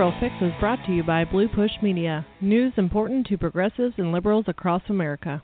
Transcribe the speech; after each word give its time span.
Liberal 0.00 0.18
Fix 0.18 0.34
is 0.40 0.58
brought 0.58 0.82
to 0.86 0.92
you 0.94 1.02
by 1.02 1.26
Blue 1.26 1.46
Push 1.46 1.72
Media. 1.82 2.24
News 2.40 2.72
important 2.78 3.26
to 3.26 3.36
progressives 3.36 3.92
and 3.98 4.12
liberals 4.12 4.46
across 4.48 4.80
America. 4.88 5.42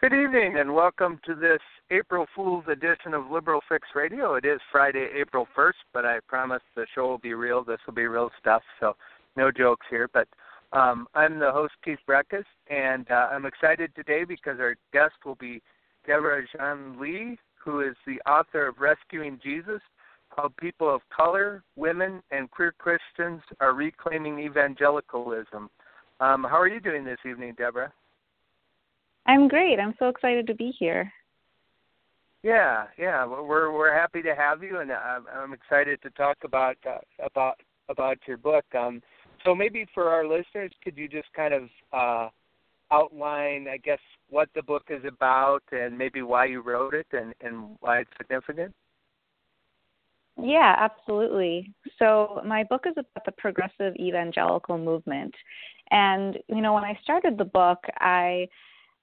Good 0.00 0.12
evening 0.12 0.56
and 0.58 0.74
welcome 0.74 1.20
to 1.24 1.36
this 1.36 1.60
April 1.92 2.26
Fool's 2.34 2.64
edition 2.66 3.14
of 3.14 3.30
Liberal 3.30 3.60
Fix 3.68 3.86
Radio. 3.94 4.34
It 4.34 4.44
is 4.44 4.58
Friday, 4.72 5.06
April 5.14 5.46
1st, 5.56 5.70
but 5.94 6.04
I 6.04 6.18
promise 6.26 6.60
the 6.74 6.84
show 6.96 7.06
will 7.06 7.18
be 7.18 7.32
real. 7.32 7.62
This 7.62 7.78
will 7.86 7.94
be 7.94 8.08
real 8.08 8.28
stuff, 8.40 8.62
so 8.80 8.96
no 9.36 9.52
jokes 9.52 9.86
here. 9.88 10.10
But 10.12 10.26
um, 10.72 11.06
I'm 11.14 11.38
the 11.38 11.52
host, 11.52 11.74
Keith 11.84 12.00
Breckes, 12.08 12.42
and 12.68 13.08
uh, 13.08 13.28
I'm 13.30 13.46
excited 13.46 13.92
today 13.94 14.24
because 14.24 14.58
our 14.58 14.74
guest 14.92 15.14
will 15.24 15.36
be 15.36 15.62
Deborah 16.08 16.42
Jian 16.56 16.98
Lee, 16.98 17.38
who 17.54 17.82
is 17.82 17.94
the 18.04 18.20
author 18.28 18.66
of 18.66 18.80
Rescuing 18.80 19.38
Jesus 19.40 19.80
how 20.38 20.48
people 20.56 20.94
of 20.94 21.00
color, 21.14 21.64
women, 21.74 22.22
and 22.30 22.48
queer 22.48 22.72
Christians 22.78 23.42
are 23.58 23.74
reclaiming 23.74 24.38
evangelicalism. 24.38 25.68
Um, 26.20 26.46
how 26.48 26.60
are 26.60 26.68
you 26.68 26.80
doing 26.80 27.04
this 27.04 27.18
evening, 27.28 27.54
Deborah? 27.58 27.92
I'm 29.26 29.48
great. 29.48 29.80
I'm 29.80 29.94
so 29.98 30.08
excited 30.08 30.46
to 30.46 30.54
be 30.54 30.72
here. 30.78 31.12
Yeah, 32.44 32.84
yeah, 32.96 33.26
we're 33.26 33.72
we're 33.72 33.92
happy 33.92 34.22
to 34.22 34.34
have 34.36 34.62
you, 34.62 34.78
and 34.78 34.92
I'm, 34.92 35.24
I'm 35.34 35.52
excited 35.52 36.00
to 36.02 36.10
talk 36.10 36.36
about 36.44 36.76
uh, 36.88 36.98
about 37.18 37.56
about 37.88 38.18
your 38.28 38.36
book. 38.36 38.64
Um, 38.78 39.02
so 39.44 39.56
maybe 39.56 39.86
for 39.92 40.08
our 40.08 40.24
listeners, 40.24 40.70
could 40.84 40.96
you 40.96 41.08
just 41.08 41.26
kind 41.34 41.52
of 41.52 41.62
uh, 41.92 42.28
outline, 42.92 43.66
I 43.66 43.78
guess, 43.78 43.98
what 44.30 44.48
the 44.54 44.62
book 44.62 44.84
is 44.88 45.02
about, 45.04 45.64
and 45.72 45.98
maybe 45.98 46.22
why 46.22 46.44
you 46.44 46.62
wrote 46.62 46.94
it, 46.94 47.08
and 47.10 47.34
and 47.40 47.76
why 47.80 48.00
it's 48.02 48.10
significant? 48.16 48.72
Yeah, 50.40 50.74
absolutely. 50.78 51.72
So, 51.98 52.40
my 52.46 52.62
book 52.64 52.84
is 52.86 52.92
about 52.92 53.24
the 53.26 53.32
progressive 53.32 53.94
evangelical 53.96 54.78
movement. 54.78 55.34
And, 55.90 56.38
you 56.48 56.60
know, 56.60 56.74
when 56.74 56.84
I 56.84 56.98
started 57.02 57.36
the 57.36 57.44
book, 57.44 57.78
I 57.98 58.46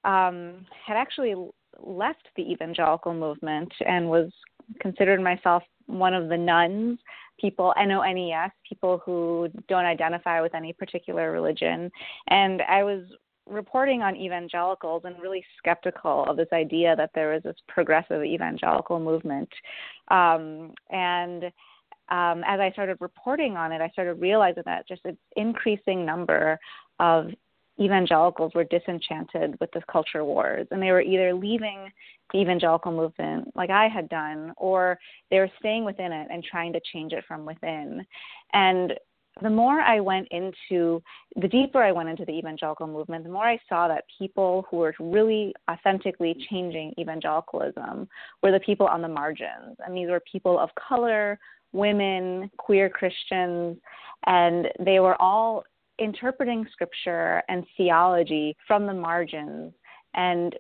um, 0.06 0.66
had 0.86 0.95
actually 0.95 1.36
left 1.83 2.28
the 2.38 2.44
evangelical 2.44 3.13
movement 3.13 3.72
and 3.86 4.09
was 4.09 4.31
considered 4.80 5.22
myself 5.22 5.63
one 5.88 6.13
of 6.13 6.30
the 6.30 6.38
nones, 6.38 7.00
people, 7.39 7.73
N 7.78 7.91
O 7.91 8.02
N 8.02 8.17
E 8.17 8.31
S, 8.31 8.52
people 8.67 9.02
who 9.06 9.50
don't 9.67 9.86
identify 9.86 10.41
with 10.41 10.56
any 10.56 10.72
particular 10.72 11.31
religion. 11.31 11.91
And 12.30 12.61
I 12.61 12.83
was 12.83 13.03
reporting 13.48 14.02
on 14.02 14.16
evangelicals 14.16 15.04
and 15.06 15.16
really 15.22 15.44
skeptical 15.58 16.26
of 16.28 16.38
this 16.38 16.48
idea 16.54 16.96
that 16.96 17.12
there 17.14 17.34
was 17.34 17.44
this 17.44 17.56
progressive 17.68 18.24
evangelical 18.24 19.00
movement. 19.00 19.50
Um, 20.10 20.74
and 20.90 21.46
um, 22.10 22.44
as 22.46 22.60
I 22.60 22.72
started 22.72 22.98
reporting 23.00 23.58
on 23.58 23.72
it, 23.72 23.82
I 23.82 23.90
started 23.90 24.16
realizing 24.16 24.64
that 24.66 24.88
just 24.88 25.02
an 25.06 25.18
increasing 25.36 26.06
number 26.06 26.60
of 27.00 27.30
evangelicals 27.80 28.54
were 28.56 28.64
disenchanted 28.64 29.58
with 29.59 29.70
the 29.72 29.82
culture 29.92 30.24
wars 30.24 30.66
and 30.72 30.82
they 30.82 30.92
were 30.92 31.02
either 31.02 31.34
leaving 31.34 31.92
the 32.32 32.40
evangelical 32.40 32.92
movement 32.92 33.52
like 33.54 33.70
I 33.70 33.90
had 33.90 34.08
done 34.08 34.54
or 34.56 34.98
they 35.30 35.40
were 35.40 35.52
staying 35.59 35.84
within 35.84 36.12
it 36.14 36.28
and 36.32 36.44
trying 36.44 36.72
to 36.74 36.80
change 36.94 37.12
it 37.12 37.26
from 37.28 37.46
within. 37.46 38.06
And 38.54 38.94
the 39.41 39.50
more 39.50 39.81
I 39.81 40.00
went 40.00 40.28
into, 40.31 41.03
the 41.36 41.47
deeper 41.47 41.83
I 41.83 41.91
went 41.91 42.08
into 42.08 42.23
the 42.23 42.31
evangelical 42.31 42.88
movement, 42.88 43.25
the 43.25 43.30
more 43.30 43.45
I 43.45 43.59
saw 43.67 43.88
that 43.90 44.06
people 44.18 44.66
who 44.69 44.78
were 44.78 44.96
really 45.00 45.53
authentically 45.69 46.35
changing 46.50 46.94
evangelicalism 46.97 48.07
were 48.41 48.51
the 48.51 48.62
people 48.62 48.88
on 48.88 49.01
the 49.01 49.09
margins. 49.09 49.75
And 49.85 49.95
these 49.95 50.09
were 50.09 50.22
people 50.31 50.57
of 50.57 50.69
color, 50.75 51.38
women, 51.74 52.50
queer 52.57 52.90
Christians, 52.90 53.78
and 54.25 54.68
they 54.79 55.00
were 55.01 55.22
all 55.22 55.63
interpreting 56.00 56.66
scripture 56.72 57.41
and 57.50 57.66
theology 57.75 58.56
from 58.68 58.85
the 58.85 58.94
margins 58.94 59.74
and 60.13 60.56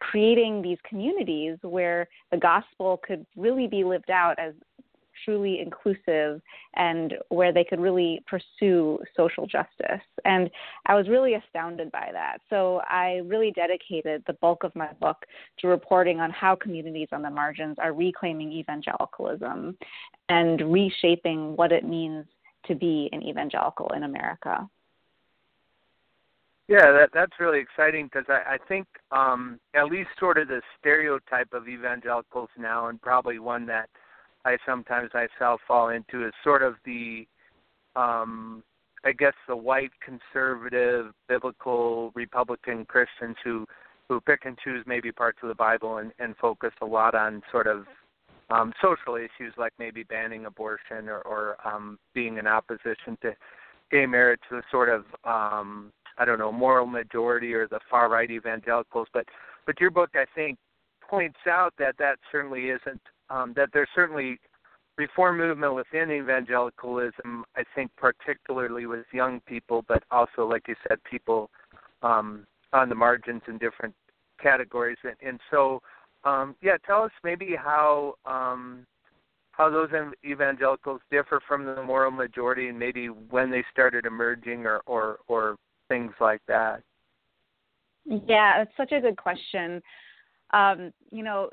creating 0.00 0.60
these 0.60 0.78
communities 0.86 1.56
where 1.62 2.08
the 2.30 2.36
gospel 2.36 3.00
could 3.06 3.24
really 3.36 3.66
be 3.66 3.84
lived 3.84 4.10
out 4.10 4.38
as 4.38 4.52
truly 5.24 5.60
inclusive 5.60 6.40
and 6.74 7.14
where 7.28 7.52
they 7.52 7.64
could 7.64 7.80
really 7.80 8.22
pursue 8.26 8.98
social 9.16 9.46
justice. 9.46 10.02
And 10.24 10.50
I 10.86 10.94
was 10.94 11.08
really 11.08 11.34
astounded 11.34 11.90
by 11.92 12.10
that. 12.12 12.38
So 12.50 12.80
I 12.88 13.20
really 13.24 13.52
dedicated 13.52 14.22
the 14.26 14.34
bulk 14.34 14.64
of 14.64 14.74
my 14.74 14.92
book 15.00 15.18
to 15.58 15.68
reporting 15.68 16.20
on 16.20 16.30
how 16.30 16.56
communities 16.56 17.08
on 17.12 17.22
the 17.22 17.30
margins 17.30 17.76
are 17.78 17.92
reclaiming 17.92 18.52
evangelicalism 18.52 19.76
and 20.28 20.72
reshaping 20.72 21.56
what 21.56 21.72
it 21.72 21.84
means 21.84 22.24
to 22.66 22.74
be 22.74 23.08
an 23.12 23.22
evangelical 23.22 23.88
in 23.94 24.04
America. 24.04 24.68
Yeah, 26.68 26.92
that 26.92 27.10
that's 27.12 27.32
really 27.40 27.58
exciting 27.58 28.06
because 28.06 28.24
I, 28.28 28.54
I 28.54 28.58
think 28.68 28.86
um, 29.10 29.58
at 29.74 29.86
least 29.86 30.10
sort 30.18 30.38
of 30.38 30.48
the 30.48 30.62
stereotype 30.78 31.52
of 31.52 31.68
evangelicals 31.68 32.48
now, 32.56 32.86
and 32.86 33.02
probably 33.02 33.38
one 33.38 33.66
that 33.66 33.90
I 34.44 34.56
sometimes 34.66 35.10
myself 35.14 35.60
fall 35.66 35.90
into 35.90 36.26
is 36.26 36.32
sort 36.42 36.62
of 36.62 36.74
the 36.84 37.26
um 37.96 38.62
I 39.04 39.12
guess 39.12 39.34
the 39.48 39.56
white 39.56 39.90
conservative 40.00 41.12
biblical 41.28 42.12
Republican 42.14 42.84
Christians 42.84 43.36
who 43.42 43.66
who 44.08 44.20
pick 44.20 44.44
and 44.44 44.58
choose 44.58 44.84
maybe 44.86 45.10
parts 45.10 45.38
of 45.42 45.48
the 45.48 45.54
Bible 45.54 45.98
and, 45.98 46.12
and 46.18 46.36
focus 46.36 46.72
a 46.82 46.86
lot 46.86 47.14
on 47.14 47.42
sort 47.50 47.66
of 47.66 47.86
um, 48.50 48.72
social 48.82 49.16
issues 49.16 49.54
like 49.56 49.72
maybe 49.78 50.02
banning 50.02 50.44
abortion 50.46 51.08
or, 51.08 51.20
or 51.20 51.56
um, 51.66 51.98
being 52.12 52.36
in 52.36 52.46
opposition 52.46 53.16
to 53.22 53.32
gay 53.90 54.04
marriage, 54.06 54.40
the 54.50 54.62
sort 54.70 54.88
of 54.88 55.04
um, 55.24 55.92
I 56.18 56.24
don't 56.24 56.38
know 56.38 56.52
moral 56.52 56.86
majority 56.86 57.54
or 57.54 57.66
the 57.66 57.80
far 57.90 58.10
right 58.10 58.30
evangelicals. 58.30 59.08
But 59.12 59.26
but 59.66 59.80
your 59.80 59.90
book 59.90 60.10
I 60.14 60.26
think 60.34 60.58
points 61.08 61.40
out 61.48 61.74
that 61.78 61.96
that 61.98 62.16
certainly 62.30 62.70
isn't 62.70 63.00
um, 63.32 63.52
that 63.56 63.70
there's 63.72 63.88
certainly 63.94 64.38
reform 64.98 65.38
movement 65.38 65.74
within 65.74 66.10
evangelicalism. 66.10 67.44
I 67.56 67.64
think 67.74 67.90
particularly 67.96 68.86
with 68.86 69.06
young 69.12 69.40
people, 69.46 69.84
but 69.88 70.02
also, 70.10 70.46
like 70.46 70.68
you 70.68 70.76
said, 70.86 70.98
people 71.10 71.50
um, 72.02 72.46
on 72.72 72.88
the 72.88 72.94
margins 72.94 73.42
in 73.48 73.58
different 73.58 73.94
categories. 74.40 74.98
And, 75.04 75.16
and 75.26 75.40
so, 75.50 75.80
um, 76.24 76.54
yeah, 76.62 76.76
tell 76.86 77.02
us 77.02 77.10
maybe 77.24 77.56
how 77.56 78.14
um, 78.26 78.86
how 79.52 79.68
those 79.68 79.90
evangelicals 80.24 81.00
differ 81.10 81.40
from 81.46 81.64
the 81.64 81.82
moral 81.82 82.10
majority, 82.10 82.68
and 82.68 82.78
maybe 82.78 83.06
when 83.06 83.50
they 83.50 83.64
started 83.70 84.06
emerging, 84.06 84.66
or 84.66 84.82
or, 84.86 85.18
or 85.28 85.56
things 85.88 86.12
like 86.20 86.40
that. 86.48 86.82
Yeah, 88.04 88.62
it's 88.62 88.72
such 88.76 88.92
a 88.92 89.00
good 89.00 89.16
question. 89.16 89.80
Um, 90.52 90.92
you 91.10 91.22
know, 91.22 91.50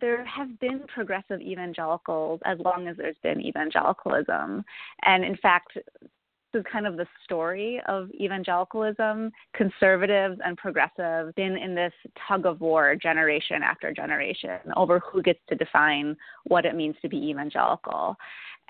there 0.00 0.24
have 0.24 0.58
been 0.60 0.80
progressive 0.92 1.40
evangelicals 1.40 2.40
as 2.44 2.58
long 2.64 2.88
as 2.88 2.96
there's 2.96 3.16
been 3.22 3.40
evangelicalism. 3.40 4.64
And 5.02 5.24
in 5.24 5.36
fact, 5.36 5.72
this 5.74 6.60
is 6.60 6.64
kind 6.70 6.86
of 6.86 6.96
the 6.96 7.06
story 7.24 7.80
of 7.88 8.10
evangelicalism. 8.12 9.30
Conservatives 9.54 10.38
and 10.44 10.56
progressives 10.56 11.34
been 11.34 11.56
in 11.56 11.74
this 11.74 11.92
tug 12.26 12.46
of 12.46 12.60
war 12.60 12.96
generation 12.96 13.62
after 13.62 13.92
generation 13.92 14.58
over 14.76 15.00
who 15.00 15.22
gets 15.22 15.40
to 15.48 15.54
define 15.54 16.16
what 16.44 16.64
it 16.64 16.74
means 16.74 16.96
to 17.02 17.08
be 17.08 17.30
evangelical. 17.30 18.16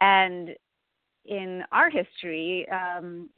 And 0.01 0.51
in 1.25 1.65
our 1.73 1.91
history, 1.91 2.67
um, 2.71 3.29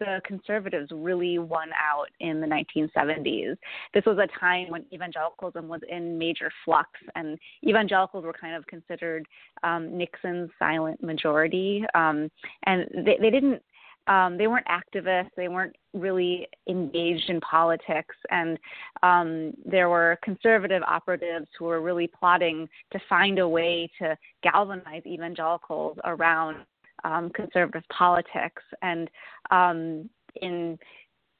the 0.00 0.20
conservatives 0.26 0.90
really 0.92 1.38
won 1.38 1.68
out 1.72 2.06
in 2.18 2.40
the 2.40 2.46
1970s. 2.46 3.56
This 3.94 4.04
was 4.04 4.18
a 4.18 4.26
time 4.38 4.68
when 4.70 4.84
evangelicalism 4.92 5.68
was 5.68 5.80
in 5.88 6.18
major 6.18 6.50
flux, 6.64 6.90
and 7.14 7.38
evangelicals 7.64 8.24
were 8.24 8.32
kind 8.32 8.56
of 8.56 8.66
considered 8.66 9.26
um, 9.62 9.96
Nixon's 9.96 10.50
silent 10.58 11.00
majority. 11.02 11.84
Um, 11.94 12.30
and 12.66 12.86
they, 13.06 13.18
they 13.20 13.30
didn't 13.30 13.62
um, 14.06 14.36
they 14.38 14.48
weren't 14.48 14.66
activists. 14.66 15.30
They 15.36 15.48
weren't 15.48 15.76
really 15.92 16.48
engaged 16.68 17.28
in 17.28 17.40
politics, 17.40 18.16
and 18.30 18.58
um, 19.02 19.52
there 19.64 19.88
were 19.88 20.18
conservative 20.24 20.82
operatives 20.82 21.46
who 21.58 21.66
were 21.66 21.80
really 21.80 22.08
plotting 22.08 22.68
to 22.92 22.98
find 23.08 23.38
a 23.38 23.48
way 23.48 23.90
to 24.00 24.16
galvanize 24.42 25.02
evangelicals 25.06 25.98
around 26.04 26.56
um, 27.04 27.30
conservative 27.30 27.84
politics, 27.90 28.62
and 28.82 29.10
um, 29.50 30.08
in 30.42 30.78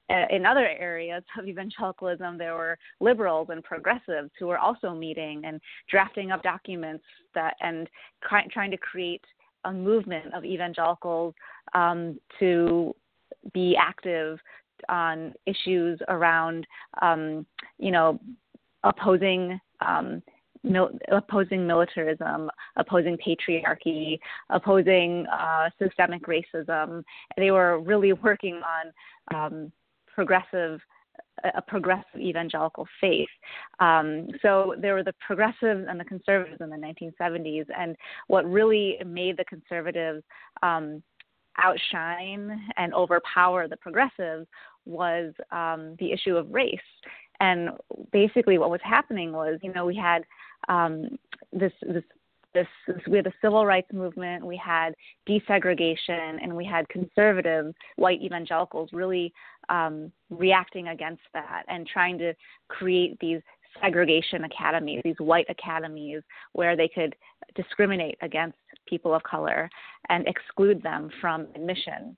uh, 0.09 0.25
in 0.29 0.45
other 0.45 0.67
areas 0.67 1.23
of 1.39 1.47
evangelicalism, 1.47 2.37
there 2.37 2.55
were 2.55 2.77
liberals 2.99 3.47
and 3.49 3.63
progressives 3.63 4.29
who 4.37 4.47
were 4.47 4.57
also 4.57 4.93
meeting 4.93 5.41
and 5.45 5.61
drafting 5.89 6.31
up 6.31 6.43
documents 6.43 7.03
that 7.33 7.55
and 7.61 7.89
try, 8.27 8.45
trying 8.51 8.71
to 8.71 8.77
create 8.77 9.23
a 9.65 9.71
movement 9.71 10.33
of 10.33 10.43
evangelicals 10.43 11.33
um, 11.73 12.19
to 12.39 12.93
be 13.53 13.77
active 13.79 14.37
on 14.89 15.33
issues 15.45 15.99
around, 16.09 16.67
um, 17.01 17.45
you 17.77 17.91
know, 17.91 18.19
opposing 18.83 19.59
um, 19.85 20.21
mil- 20.63 20.97
opposing 21.11 21.65
militarism, 21.65 22.49
opposing 22.75 23.17
patriarchy, 23.17 24.19
opposing 24.49 25.25
uh, 25.27 25.69
systemic 25.81 26.23
racism. 26.23 27.03
They 27.37 27.51
were 27.51 27.79
really 27.79 28.13
working 28.23 28.61
on 28.63 29.35
um, 29.35 29.71
progressive 30.13 30.79
a 31.55 31.61
progressive 31.61 32.19
evangelical 32.19 32.87
faith. 32.99 33.29
Um, 33.79 34.27
so 34.41 34.75
there 34.79 34.93
were 34.93 35.03
the 35.03 35.15
progressives 35.25 35.85
and 35.89 35.99
the 35.99 36.05
conservatives 36.05 36.61
in 36.61 36.69
the 36.69 36.75
1970s, 36.75 37.65
and 37.75 37.95
what 38.27 38.45
really 38.45 38.97
made 39.05 39.37
the 39.37 39.45
conservatives 39.45 40.23
um, 40.61 41.01
outshine 41.57 42.61
and 42.77 42.93
overpower 42.93 43.67
the 43.67 43.77
progressives 43.77 44.47
was 44.85 45.33
um, 45.51 45.95
the 45.99 46.11
issue 46.11 46.35
of 46.35 46.51
race. 46.51 46.79
And 47.39 47.71
basically, 48.11 48.57
what 48.57 48.69
was 48.69 48.81
happening 48.83 49.31
was, 49.31 49.59
you 49.63 49.73
know, 49.73 49.85
we 49.85 49.95
had 49.95 50.23
um, 50.69 51.17
this 51.51 51.73
this 51.81 52.03
this, 52.53 52.67
this, 52.87 52.97
we 53.07 53.17
had 53.17 53.25
the 53.25 53.33
civil 53.41 53.65
rights 53.65 53.87
movement, 53.93 54.45
we 54.45 54.57
had 54.57 54.93
desegregation, 55.27 56.37
and 56.41 56.53
we 56.53 56.65
had 56.65 56.87
conservative 56.89 57.73
white 57.95 58.21
evangelicals 58.21 58.89
really 58.91 59.33
um, 59.69 60.11
reacting 60.29 60.89
against 60.89 61.21
that 61.33 61.63
and 61.69 61.87
trying 61.87 62.17
to 62.17 62.33
create 62.67 63.17
these 63.19 63.39
segregation 63.81 64.43
academies, 64.43 65.01
these 65.03 65.15
white 65.19 65.45
academies, 65.49 66.21
where 66.53 66.75
they 66.75 66.89
could 66.89 67.15
discriminate 67.55 68.17
against 68.21 68.57
people 68.85 69.13
of 69.13 69.23
color 69.23 69.69
and 70.09 70.27
exclude 70.27 70.83
them 70.83 71.09
from 71.21 71.47
admission. 71.55 72.17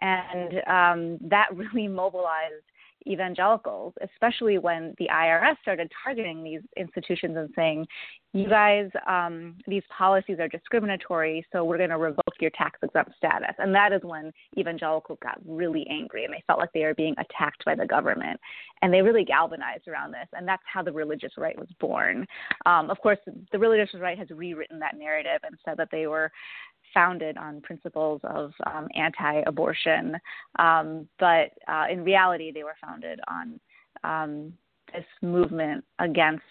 And 0.00 0.54
um, 0.66 1.18
that 1.28 1.48
really 1.54 1.86
mobilized 1.86 2.64
evangelicals, 3.06 3.94
especially 4.02 4.58
when 4.58 4.94
the 4.98 5.08
IRS 5.12 5.56
started 5.62 5.90
targeting 6.02 6.42
these 6.42 6.60
institutions 6.76 7.36
and 7.36 7.50
saying, 7.56 7.86
you 8.32 8.48
guys, 8.48 8.88
um, 9.08 9.56
these 9.66 9.82
policies 9.96 10.38
are 10.38 10.48
discriminatory, 10.48 11.44
so 11.52 11.64
we're 11.64 11.78
going 11.78 11.90
to 11.90 11.98
revoke 11.98 12.34
your 12.40 12.50
tax 12.50 12.78
exempt 12.82 13.12
status. 13.16 13.54
And 13.58 13.74
that 13.74 13.92
is 13.92 14.02
when 14.04 14.32
evangelicals 14.56 15.18
got 15.20 15.38
really 15.44 15.84
angry 15.90 16.24
and 16.24 16.32
they 16.32 16.42
felt 16.46 16.60
like 16.60 16.72
they 16.72 16.84
were 16.84 16.94
being 16.94 17.14
attacked 17.18 17.64
by 17.64 17.74
the 17.74 17.86
government. 17.86 18.38
And 18.82 18.94
they 18.94 19.02
really 19.02 19.24
galvanized 19.24 19.88
around 19.88 20.12
this. 20.12 20.28
And 20.32 20.46
that's 20.46 20.62
how 20.72 20.82
the 20.82 20.92
religious 20.92 21.32
right 21.36 21.58
was 21.58 21.68
born. 21.80 22.24
Um, 22.66 22.88
of 22.88 23.00
course, 23.00 23.18
the 23.50 23.58
religious 23.58 23.92
right 23.98 24.18
has 24.18 24.30
rewritten 24.30 24.78
that 24.78 24.96
narrative 24.96 25.40
and 25.42 25.58
said 25.64 25.76
that 25.78 25.88
they 25.90 26.06
were 26.06 26.30
founded 26.94 27.36
on 27.36 27.60
principles 27.60 28.20
of 28.24 28.52
um, 28.66 28.88
anti-abortion, 28.94 30.16
um, 30.58 31.08
but 31.18 31.50
uh, 31.68 31.84
in 31.90 32.02
reality, 32.02 32.50
they 32.50 32.64
were 32.64 32.74
founded 32.84 33.20
on 33.28 33.60
um, 34.02 34.52
this 34.92 35.04
movement 35.22 35.84
against 35.98 36.42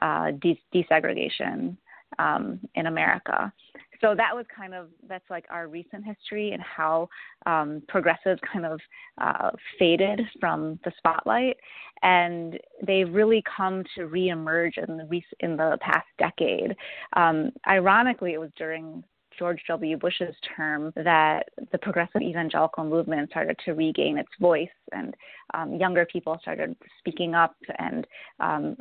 uh, 0.00 0.30
de- 0.42 0.62
desegregation 0.74 1.76
um, 2.18 2.60
in 2.74 2.86
America. 2.86 3.52
So 4.00 4.14
that 4.16 4.34
was 4.34 4.46
kind 4.54 4.74
of 4.74 4.88
that's 5.08 5.28
like 5.28 5.44
our 5.50 5.68
recent 5.68 6.04
history 6.04 6.52
and 6.52 6.62
how 6.62 7.08
um, 7.44 7.82
progressives 7.86 8.40
kind 8.50 8.64
of 8.64 8.80
uh, 9.20 9.50
faded 9.78 10.22
from 10.40 10.78
the 10.84 10.92
spotlight, 10.96 11.56
and 12.02 12.58
they've 12.86 13.12
really 13.12 13.42
come 13.56 13.84
to 13.96 14.02
reemerge 14.08 14.78
in 14.78 14.96
the 14.96 15.22
in 15.40 15.56
the 15.56 15.76
past 15.82 16.06
decade. 16.18 16.74
Um, 17.14 17.50
ironically, 17.68 18.32
it 18.32 18.40
was 18.40 18.50
during 18.56 19.04
George 19.40 19.62
W. 19.68 19.96
Bush's 19.96 20.36
term 20.54 20.92
that 20.96 21.48
the 21.72 21.78
progressive 21.78 22.20
evangelical 22.20 22.84
movement 22.84 23.30
started 23.30 23.58
to 23.64 23.72
regain 23.72 24.18
its 24.18 24.28
voice, 24.38 24.68
and 24.92 25.16
um, 25.54 25.74
younger 25.76 26.04
people 26.04 26.38
started 26.42 26.76
speaking 26.98 27.34
up 27.34 27.56
and 27.78 28.06
um, 28.38 28.76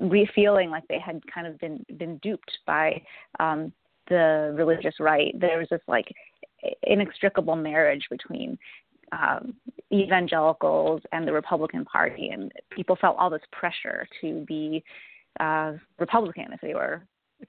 re- 0.00 0.28
feeling 0.34 0.68
like 0.68 0.82
they 0.88 0.98
had 0.98 1.22
kind 1.32 1.46
of 1.46 1.56
been 1.60 1.86
been 1.96 2.18
duped 2.18 2.58
by 2.66 3.00
um, 3.38 3.72
the 4.08 4.52
religious 4.56 4.94
right. 4.98 5.32
There 5.38 5.58
was 5.60 5.68
this 5.70 5.80
like 5.86 6.12
inextricable 6.82 7.54
marriage 7.54 8.04
between 8.10 8.58
um, 9.12 9.54
evangelicals 9.92 11.02
and 11.12 11.26
the 11.26 11.32
Republican 11.32 11.84
Party, 11.84 12.30
and 12.30 12.50
people 12.70 12.98
felt 13.00 13.16
all 13.16 13.30
this 13.30 13.46
pressure 13.52 14.08
to 14.22 14.44
be 14.48 14.82
uh, 15.38 15.74
Republican 16.00 16.52
if 16.52 16.60
they 16.62 16.74
were 16.74 17.00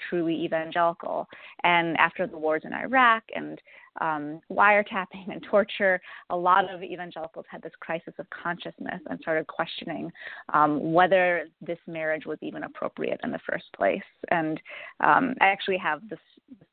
truly 0.09 0.35
evangelical. 0.43 1.27
And 1.63 1.97
after 1.97 2.27
the 2.27 2.37
wars 2.37 2.63
in 2.65 2.73
Iraq 2.73 3.23
and 3.35 3.61
um, 3.99 4.39
wiretapping 4.49 5.31
and 5.31 5.43
torture, 5.49 5.99
a 6.29 6.35
lot 6.35 6.73
of 6.73 6.81
evangelicals 6.81 7.45
had 7.49 7.61
this 7.61 7.73
crisis 7.79 8.13
of 8.19 8.25
consciousness 8.29 9.01
and 9.09 9.19
started 9.19 9.47
questioning 9.47 10.11
um, 10.53 10.93
whether 10.93 11.47
this 11.61 11.79
marriage 11.87 12.25
was 12.25 12.37
even 12.41 12.63
appropriate 12.63 13.19
in 13.23 13.31
the 13.31 13.39
first 13.49 13.65
place. 13.75 14.01
And 14.29 14.61
um, 15.01 15.35
I 15.41 15.47
actually 15.47 15.77
have 15.77 16.07
this 16.09 16.19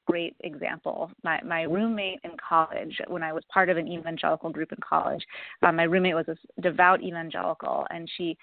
great 0.07 0.37
example. 0.41 1.11
My, 1.23 1.41
my 1.43 1.63
roommate 1.63 2.21
in 2.25 2.31
college, 2.49 2.99
when 3.09 3.23
I 3.23 3.33
was 3.33 3.43
part 3.53 3.69
of 3.69 3.77
an 3.77 3.89
evangelical 3.89 4.51
group 4.51 4.73
in 4.73 4.79
college, 4.81 5.23
um, 5.63 5.77
my 5.77 5.83
roommate 5.83 6.15
was 6.15 6.29
a 6.29 6.61
devout 6.63 7.03
evangelical, 7.03 7.87
and 7.91 8.09
she 8.17 8.37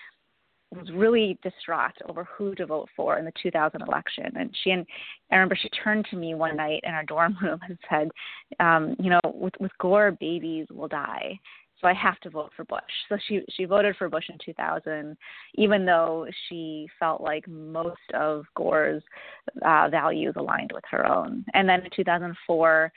was 0.72 0.92
really 0.94 1.38
distraught 1.44 1.96
over 2.08 2.24
who 2.26 2.56
to 2.56 2.66
vote 2.66 2.90
for 2.96 3.18
in 3.18 3.26
the 3.26 3.32
2000 3.42 3.82
election. 3.82 4.32
And 4.36 4.56
she 4.64 4.72
and 4.72 4.86
I 5.32 5.36
remember 5.36 5.56
she 5.56 5.70
turned 5.70 6.06
to 6.12 6.18
me 6.18 6.36
one 6.36 6.58
night 6.58 6.82
in 6.84 6.94
our 6.94 7.04
dorm 7.04 7.38
room 7.42 7.60
and 7.68 7.78
said, 7.90 8.10
um, 8.60 8.96
"You 9.00 9.12
know, 9.12 9.22
with 9.26 9.54
with 9.60 9.72
Gore, 9.80 10.12
babies 10.12 10.68
will 10.72 10.88
die." 10.88 11.40
So 11.82 11.90
I 11.90 11.94
have 11.94 12.20
to 12.22 12.30
vote 12.30 12.52
for 12.56 12.64
Bush. 12.64 12.82
So 13.10 13.18
she 13.28 13.42
she 13.52 13.66
voted 13.66 13.96
for 13.98 14.10
Bush 14.10 14.26
in 14.30 14.38
2000, 14.44 15.18
even 15.56 15.86
though 15.86 16.26
she 16.48 16.88
felt 17.00 17.22
like 17.22 17.48
most 17.48 18.00
of 18.14 18.46
Gore's 18.56 19.04
uh, 19.66 19.90
values 19.90 20.34
aligned 20.38 20.72
with 20.74 20.84
her 20.90 21.06
own. 21.06 21.46
And 21.54 21.68
then 21.68 21.82
in 21.82 21.90
2004, 21.96 22.92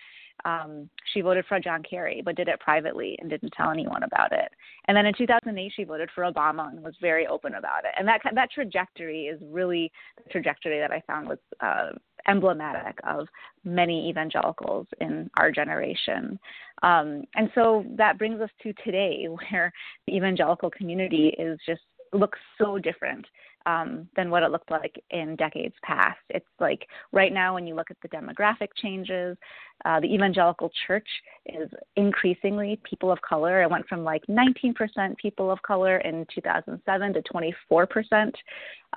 um, 0.44 0.88
she 1.12 1.20
voted 1.20 1.44
for 1.46 1.58
John 1.61 1.82
Kerry, 1.82 2.23
but 2.25 2.37
did 2.37 2.49
it 2.49 2.61
privately 2.61 3.17
and 3.20 3.29
didn't 3.31 3.52
tell 3.56 3.70
anyone 3.70 4.02
about 4.02 4.32
it. 4.32 4.50
And 4.87 4.96
then 4.96 5.06
in 5.06 5.14
2008, 5.17 5.73
she 5.75 5.85
voted 5.85 6.11
for 6.14 6.25
Obama 6.25 6.69
and 6.69 6.82
was 6.82 6.94
very 7.00 7.26
open 7.26 7.55
about 7.55 7.85
it. 7.85 7.93
And 7.99 8.06
that 8.08 8.20
that 8.35 8.50
trajectory 8.50 9.26
is 9.26 9.40
really 9.44 9.90
the 10.23 10.31
trajectory 10.31 10.79
that 10.79 10.93
I 10.93 11.02
found 11.06 11.29
was 11.29 11.38
uh, 11.61 11.90
emblematic 12.29 12.99
of 13.05 13.26
many 13.64 14.08
evangelicals 14.08 14.87
in 15.00 15.30
our 15.37 15.50
generation. 15.50 16.38
Um, 16.83 17.25
and 17.35 17.50
so 17.54 17.85
that 17.97 18.18
brings 18.18 18.40
us 18.40 18.50
to 18.62 18.73
today, 18.85 19.26
where 19.50 19.73
the 20.07 20.16
evangelical 20.16 20.71
community 20.71 21.35
is 21.38 21.59
just 21.66 21.83
looks 22.12 22.38
so 22.57 22.78
different 22.78 23.26
um, 23.68 24.08
than 24.16 24.30
what 24.30 24.42
it 24.42 24.50
looked 24.50 24.70
like 24.70 25.02
in 25.10 25.37
decades 25.37 25.75
past. 25.82 26.18
It's 26.30 26.46
like 26.58 26.87
right 27.12 27.32
now, 27.32 27.54
when 27.54 27.66
you 27.66 27.75
look 27.75 27.90
at 27.90 27.98
the 28.00 28.08
demographic 28.08 28.68
changes, 28.76 29.37
uh, 29.84 30.00
the 30.00 30.06
evangelical 30.06 30.70
church 30.87 31.06
is 31.44 31.68
increasingly 31.96 32.80
people 32.88 33.12
of 33.12 33.20
color. 33.20 33.62
It 33.62 33.70
went 33.70 33.87
from 33.87 34.04
like 34.04 34.22
19% 34.26 34.75
people 35.18 35.50
of 35.50 35.60
color 35.62 35.98
in 35.98 36.26
2007 36.34 37.12
to 37.12 37.22
24% 37.70 38.32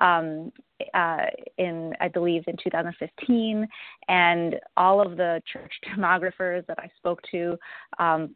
um, 0.00 0.50
uh, 0.94 1.26
in, 1.58 1.92
I 2.00 2.08
believe, 2.08 2.44
in 2.46 2.56
2015. 2.62 3.68
And 4.08 4.56
all 4.78 5.04
of 5.06 5.18
the 5.18 5.42
church 5.52 5.72
demographers 5.96 6.66
that 6.66 6.78
I 6.78 6.88
spoke 6.96 7.20
to 7.32 7.58
um, 7.98 8.34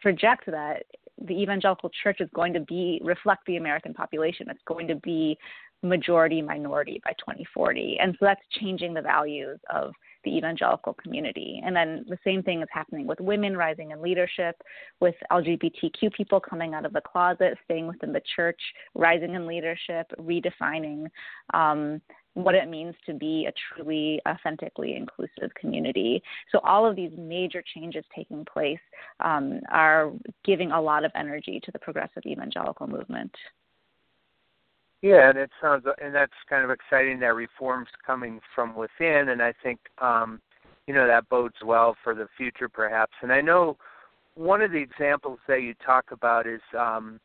project 0.00 0.46
that 0.46 0.82
the 1.26 1.34
evangelical 1.34 1.90
church 2.02 2.20
is 2.20 2.28
going 2.34 2.52
to 2.54 2.60
be 2.60 3.00
reflect 3.02 3.44
the 3.46 3.56
American 3.56 3.94
population. 3.94 4.46
It's 4.50 4.62
going 4.66 4.88
to 4.88 4.96
be 4.96 5.38
majority 5.82 6.42
minority 6.42 7.00
by 7.04 7.12
2040, 7.12 7.98
and 8.00 8.14
so 8.18 8.26
that's 8.26 8.40
changing 8.58 8.94
the 8.94 9.02
values 9.02 9.58
of 9.72 9.92
the 10.24 10.36
evangelical 10.36 10.94
community. 10.94 11.62
And 11.64 11.74
then 11.74 12.04
the 12.08 12.18
same 12.24 12.42
thing 12.42 12.60
is 12.60 12.68
happening 12.70 13.06
with 13.06 13.20
women 13.20 13.56
rising 13.56 13.90
in 13.90 14.02
leadership, 14.02 14.60
with 15.00 15.14
LGBTQ 15.32 16.12
people 16.12 16.40
coming 16.40 16.74
out 16.74 16.84
of 16.84 16.92
the 16.92 17.00
closet, 17.00 17.56
staying 17.64 17.86
within 17.86 18.12
the 18.12 18.22
church, 18.36 18.60
rising 18.94 19.34
in 19.34 19.46
leadership, 19.46 20.10
redefining 20.18 21.06
um, 21.54 22.02
what 22.34 22.54
it 22.54 22.68
means 22.68 22.94
to 23.06 23.14
be 23.14 23.46
a 23.48 23.52
truly 23.74 24.20
authentically 24.28 24.96
inclusive 24.96 25.52
community. 25.58 26.22
So 26.52 26.60
all 26.60 26.88
of 26.88 26.96
these 26.96 27.10
major 27.16 27.62
changes 27.74 28.04
taking 28.14 28.44
place 28.44 28.78
um, 29.20 29.60
are 29.70 30.12
giving 30.44 30.70
a 30.70 30.80
lot 30.80 31.04
of 31.04 31.10
energy 31.14 31.60
to 31.64 31.72
the 31.72 31.78
progressive 31.78 32.22
evangelical 32.26 32.86
movement. 32.86 33.34
Yeah, 35.02 35.30
and 35.30 35.38
it 35.38 35.50
sounds 35.62 35.84
and 36.02 36.14
that's 36.14 36.32
kind 36.48 36.62
of 36.62 36.70
exciting 36.70 37.20
that 37.20 37.34
reforms 37.34 37.88
coming 38.06 38.38
from 38.54 38.76
within, 38.76 39.30
and 39.30 39.40
I 39.40 39.54
think 39.62 39.80
um, 39.98 40.42
you 40.86 40.92
know 40.92 41.06
that 41.06 41.26
bodes 41.30 41.54
well 41.64 41.96
for 42.04 42.14
the 42.14 42.28
future, 42.36 42.68
perhaps. 42.68 43.12
And 43.22 43.32
I 43.32 43.40
know 43.40 43.78
one 44.34 44.60
of 44.60 44.72
the 44.72 44.78
examples 44.78 45.38
that 45.48 45.62
you 45.62 45.74
talk 45.84 46.06
about 46.12 46.46
is 46.46 46.60
um, 46.78 47.18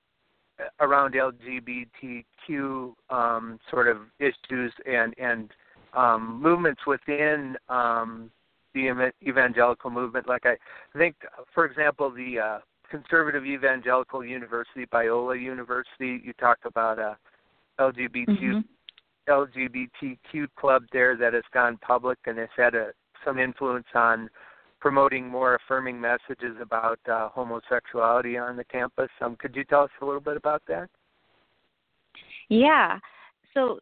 around 0.79 1.13
LGBTQ 1.13 2.93
um, 3.09 3.59
sort 3.69 3.87
of 3.87 3.97
issues 4.19 4.73
and 4.85 5.13
and 5.17 5.51
um, 5.93 6.41
movements 6.41 6.81
within 6.85 7.55
um, 7.69 8.29
the 8.73 9.11
evangelical 9.25 9.89
movement. 9.89 10.27
Like 10.27 10.45
I, 10.45 10.57
I 10.93 10.97
think, 10.97 11.15
for 11.53 11.65
example, 11.65 12.11
the 12.11 12.39
uh, 12.39 12.59
conservative 12.89 13.45
evangelical 13.45 14.23
university, 14.23 14.85
Biola 14.85 15.41
University. 15.41 16.21
You 16.23 16.33
talk 16.33 16.59
about 16.65 16.99
a 16.99 17.17
LGBTQ 17.79 18.27
mm-hmm. 18.27 18.59
LGBTQ 19.29 20.47
club 20.57 20.83
there 20.91 21.17
that 21.17 21.33
has 21.33 21.43
gone 21.53 21.77
public 21.81 22.19
and 22.25 22.37
has 22.37 22.49
had 22.55 22.75
a, 22.75 22.91
some 23.23 23.39
influence 23.39 23.87
on 23.95 24.29
promoting 24.85 25.27
more 25.27 25.55
affirming 25.55 25.99
messages 25.99 26.55
about 26.61 26.99
uh, 27.11 27.27
homosexuality 27.29 28.37
on 28.37 28.55
the 28.55 28.63
campus. 28.63 29.09
Um, 29.19 29.35
could 29.35 29.55
you 29.55 29.63
tell 29.63 29.81
us 29.81 29.89
a 29.99 30.05
little 30.05 30.21
bit 30.21 30.37
about 30.37 30.61
that? 30.67 30.89
Yeah. 32.49 32.99
So 33.55 33.79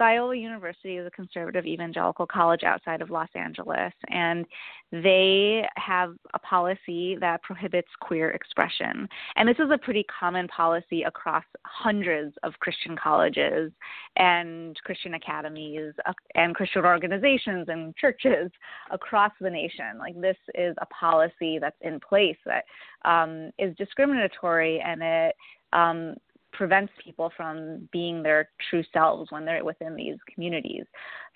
Biola 0.00 0.40
University 0.40 0.96
is 0.96 1.06
a 1.06 1.10
conservative 1.10 1.66
evangelical 1.66 2.26
college 2.26 2.62
outside 2.64 3.00
of 3.00 3.10
Los 3.10 3.28
Angeles, 3.34 3.92
and 4.08 4.44
they 4.92 5.66
have 5.76 6.14
a 6.34 6.38
policy 6.38 7.16
that 7.20 7.42
prohibits 7.42 7.88
queer 8.00 8.30
expression. 8.30 9.08
And 9.36 9.48
this 9.48 9.58
is 9.58 9.70
a 9.72 9.78
pretty 9.78 10.04
common 10.04 10.48
policy 10.48 11.02
across 11.04 11.44
hundreds 11.64 12.34
of 12.42 12.52
Christian 12.60 12.96
colleges 12.96 13.72
and 14.16 14.76
Christian 14.84 15.14
academies 15.14 15.94
uh, 16.06 16.12
and 16.34 16.54
Christian 16.54 16.84
organizations 16.84 17.66
and 17.68 17.96
churches 17.96 18.50
across 18.90 19.32
the 19.40 19.50
nation. 19.50 19.98
Like, 19.98 20.20
this 20.20 20.36
is 20.54 20.76
a 20.80 20.86
policy 20.86 21.58
that's 21.58 21.76
in 21.80 22.00
place 22.00 22.36
that 22.44 22.64
um, 23.04 23.50
is 23.58 23.74
discriminatory 23.76 24.80
and 24.80 25.02
it 25.02 25.34
um, 25.72 26.14
prevents 26.56 26.92
people 27.02 27.30
from 27.36 27.88
being 27.92 28.22
their 28.22 28.48
true 28.70 28.82
selves 28.92 29.30
when 29.30 29.44
they're 29.44 29.64
within 29.64 29.94
these 29.94 30.16
communities. 30.32 30.84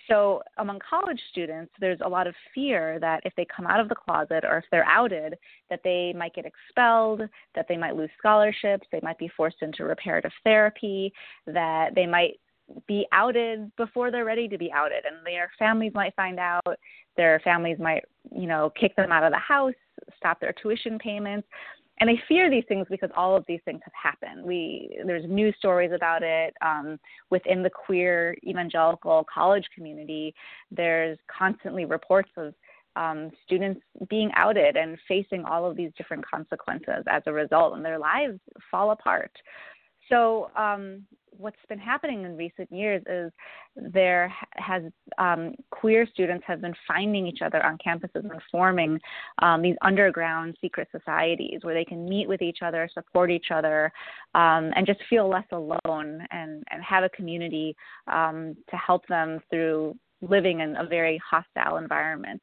So, 0.08 0.42
among 0.58 0.80
college 0.88 1.20
students, 1.30 1.72
there's 1.78 2.00
a 2.04 2.08
lot 2.08 2.26
of 2.26 2.34
fear 2.54 2.98
that 3.00 3.20
if 3.24 3.32
they 3.36 3.46
come 3.54 3.66
out 3.66 3.80
of 3.80 3.88
the 3.88 3.94
closet 3.94 4.44
or 4.44 4.58
if 4.58 4.64
they're 4.70 4.86
outed, 4.86 5.36
that 5.68 5.80
they 5.84 6.12
might 6.16 6.34
get 6.34 6.46
expelled, 6.46 7.22
that 7.54 7.66
they 7.68 7.76
might 7.76 7.96
lose 7.96 8.10
scholarships, 8.18 8.86
they 8.90 9.00
might 9.02 9.18
be 9.18 9.30
forced 9.36 9.62
into 9.62 9.84
reparative 9.84 10.32
therapy, 10.42 11.12
that 11.46 11.94
they 11.94 12.06
might 12.06 12.40
be 12.86 13.06
outed 13.12 13.70
before 13.76 14.10
they're 14.10 14.24
ready 14.24 14.48
to 14.48 14.56
be 14.56 14.70
outed 14.72 15.04
and 15.04 15.26
their 15.26 15.50
families 15.58 15.92
might 15.92 16.14
find 16.14 16.38
out 16.38 16.76
their 17.16 17.40
families 17.42 17.78
might 17.80 18.04
you 18.30 18.46
know 18.46 18.72
kick 18.78 18.94
them 18.94 19.10
out 19.10 19.24
of 19.24 19.32
the 19.32 19.38
house 19.38 19.74
stop 20.16 20.38
their 20.40 20.54
tuition 20.62 20.96
payments 20.98 21.48
and 22.00 22.09
I 22.09 22.14
fear 22.26 22.50
these 22.50 22.64
things 22.66 22.87
because 22.90 23.11
all 23.14 23.37
of 23.37 23.45
these 23.47 23.61
things 23.64 23.80
have 23.85 23.92
happened. 24.12 24.45
We 24.45 24.99
there's 25.04 25.25
news 25.28 25.54
stories 25.59 25.92
about 25.95 26.23
it 26.23 26.54
um, 26.62 26.99
within 27.28 27.62
the 27.62 27.71
queer 27.71 28.37
evangelical 28.45 29.26
college 29.33 29.66
community. 29.75 30.35
There's 30.71 31.19
constantly 31.26 31.85
reports 31.85 32.30
of 32.37 32.54
um, 32.97 33.30
students 33.45 33.80
being 34.09 34.30
outed 34.35 34.76
and 34.76 34.99
facing 35.07 35.45
all 35.45 35.71
of 35.71 35.76
these 35.76 35.92
different 35.97 36.25
consequences 36.28 37.04
as 37.09 37.23
a 37.26 37.33
result, 37.33 37.75
and 37.75 37.85
their 37.85 37.99
lives 37.99 38.38
fall 38.71 38.90
apart. 38.90 39.30
So 40.10 40.50
um, 40.56 41.06
what's 41.40 41.56
been 41.68 41.78
happening 41.78 42.24
in 42.24 42.36
recent 42.36 42.70
years 42.70 43.02
is 43.08 43.32
there 43.76 44.32
has 44.56 44.82
um, 45.18 45.54
queer 45.70 46.06
students 46.12 46.44
have 46.46 46.60
been 46.60 46.74
finding 46.86 47.26
each 47.26 47.40
other 47.42 47.64
on 47.64 47.78
campuses 47.78 48.24
and 48.30 48.40
forming 48.50 49.00
um, 49.40 49.62
these 49.62 49.76
underground 49.82 50.56
secret 50.60 50.88
societies 50.92 51.60
where 51.62 51.74
they 51.74 51.84
can 51.84 52.08
meet 52.08 52.28
with 52.28 52.42
each 52.42 52.58
other, 52.62 52.88
support 52.92 53.30
each 53.30 53.46
other, 53.52 53.92
um, 54.34 54.70
and 54.76 54.86
just 54.86 55.00
feel 55.08 55.28
less 55.28 55.46
alone 55.52 56.26
and, 56.30 56.62
and 56.70 56.82
have 56.82 57.04
a 57.04 57.08
community 57.10 57.74
um, 58.12 58.56
to 58.68 58.76
help 58.76 59.06
them 59.06 59.40
through 59.50 59.96
living 60.20 60.60
in 60.60 60.76
a 60.76 60.84
very 60.84 61.20
hostile 61.28 61.76
environment. 61.76 62.42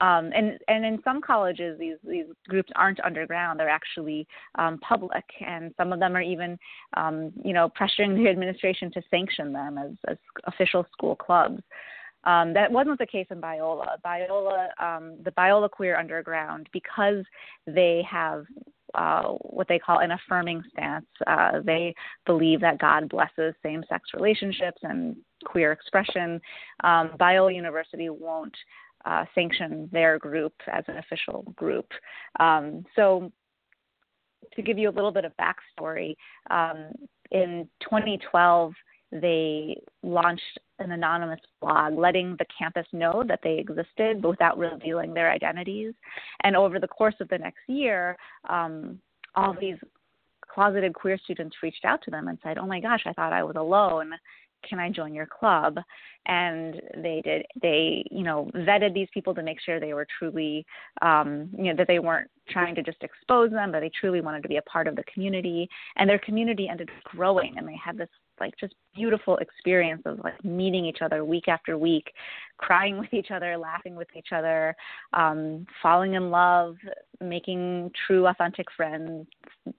Um, 0.00 0.30
and 0.34 0.58
and 0.68 0.84
in 0.84 1.00
some 1.04 1.22
colleges, 1.22 1.78
these 1.78 1.96
these 2.06 2.26
groups 2.48 2.70
aren't 2.76 3.00
underground; 3.00 3.58
they're 3.58 3.68
actually 3.68 4.26
um, 4.56 4.78
public, 4.78 5.24
and 5.46 5.72
some 5.78 5.92
of 5.92 6.00
them 6.00 6.14
are 6.14 6.20
even, 6.22 6.58
um, 6.96 7.32
you 7.42 7.54
know, 7.54 7.70
pressuring 7.70 8.14
the 8.14 8.28
administration 8.28 8.90
to 8.92 9.02
sanction 9.10 9.52
them 9.52 9.78
as, 9.78 9.92
as 10.08 10.18
official 10.44 10.86
school 10.92 11.16
clubs. 11.16 11.62
Um, 12.24 12.52
that 12.54 12.70
wasn't 12.70 12.98
the 12.98 13.06
case 13.06 13.28
in 13.30 13.40
Biola. 13.40 14.00
Biola, 14.04 14.68
um, 14.80 15.14
the 15.24 15.30
Biola 15.30 15.70
Queer 15.70 15.96
Underground, 15.96 16.68
because 16.72 17.24
they 17.66 18.04
have 18.10 18.44
uh, 18.96 19.28
what 19.42 19.68
they 19.68 19.78
call 19.78 19.98
an 20.00 20.12
affirming 20.12 20.62
stance. 20.72 21.06
Uh, 21.26 21.60
they 21.64 21.94
believe 22.24 22.60
that 22.60 22.78
God 22.78 23.08
blesses 23.08 23.54
same 23.62 23.84
sex 23.88 24.10
relationships 24.14 24.78
and 24.82 25.16
queer 25.44 25.72
expression. 25.72 26.40
Um, 26.82 27.10
Biola 27.20 27.54
University 27.54 28.08
won't 28.08 28.56
uh, 29.04 29.24
sanction 29.34 29.88
their 29.92 30.18
group 30.18 30.54
as 30.72 30.84
an 30.88 30.96
official 30.96 31.44
group. 31.56 31.86
Um, 32.40 32.84
so, 32.96 33.30
to 34.54 34.62
give 34.62 34.78
you 34.78 34.88
a 34.88 34.92
little 34.92 35.12
bit 35.12 35.24
of 35.24 35.32
backstory, 35.36 36.14
um, 36.50 36.92
in 37.30 37.68
2012, 37.82 38.72
they 39.12 39.76
launched 40.02 40.58
an 40.78 40.92
anonymous 40.92 41.40
blog 41.60 41.96
letting 41.96 42.36
the 42.38 42.46
campus 42.58 42.86
know 42.92 43.24
that 43.26 43.40
they 43.42 43.58
existed 43.58 44.20
but 44.20 44.30
without 44.30 44.58
revealing 44.58 45.14
their 45.14 45.30
identities. 45.30 45.94
And 46.42 46.56
over 46.56 46.78
the 46.78 46.88
course 46.88 47.14
of 47.20 47.28
the 47.28 47.38
next 47.38 47.60
year, 47.66 48.16
um, 48.48 49.00
all 49.34 49.56
these 49.58 49.76
closeted 50.48 50.94
queer 50.94 51.18
students 51.22 51.56
reached 51.62 51.84
out 51.84 52.02
to 52.02 52.10
them 52.10 52.28
and 52.28 52.38
said, 52.42 52.58
Oh 52.58 52.66
my 52.66 52.80
gosh, 52.80 53.02
I 53.06 53.12
thought 53.12 53.32
I 53.32 53.42
was 53.42 53.56
alone 53.56 54.12
can 54.68 54.78
I 54.78 54.90
join 54.90 55.14
your 55.14 55.26
club? 55.26 55.78
And 56.26 56.80
they 56.96 57.22
did. 57.24 57.46
They, 57.62 58.04
you 58.10 58.24
know, 58.24 58.50
vetted 58.54 58.94
these 58.94 59.08
people 59.14 59.34
to 59.34 59.42
make 59.42 59.60
sure 59.60 59.78
they 59.78 59.94
were 59.94 60.06
truly, 60.18 60.66
um, 61.02 61.48
you 61.56 61.64
know, 61.64 61.76
that 61.76 61.86
they 61.86 62.00
weren't 62.00 62.30
trying 62.48 62.74
to 62.74 62.82
just 62.82 63.02
expose 63.02 63.50
them, 63.50 63.72
but 63.72 63.80
they 63.80 63.90
truly 64.00 64.20
wanted 64.20 64.42
to 64.42 64.48
be 64.48 64.56
a 64.56 64.62
part 64.62 64.88
of 64.88 64.96
the 64.96 65.04
community. 65.12 65.68
And 65.96 66.08
their 66.08 66.18
community 66.18 66.68
ended 66.68 66.88
up 66.88 67.12
growing, 67.12 67.54
and 67.58 67.68
they 67.68 67.78
had 67.82 67.96
this 67.96 68.08
like 68.40 68.54
just 68.58 68.74
beautiful 68.94 69.36
experience 69.38 70.02
of 70.04 70.18
like 70.22 70.42
meeting 70.44 70.84
each 70.84 70.98
other 71.00 71.24
week 71.24 71.48
after 71.48 71.78
week, 71.78 72.12
crying 72.58 72.98
with 73.00 73.12
each 73.12 73.30
other, 73.30 73.56
laughing 73.56 73.96
with 73.96 74.08
each 74.16 74.28
other, 74.32 74.74
um, 75.12 75.66
falling 75.82 76.14
in 76.14 76.30
love, 76.30 76.76
making 77.20 77.90
true, 78.06 78.26
authentic 78.26 78.66
friends, 78.76 79.26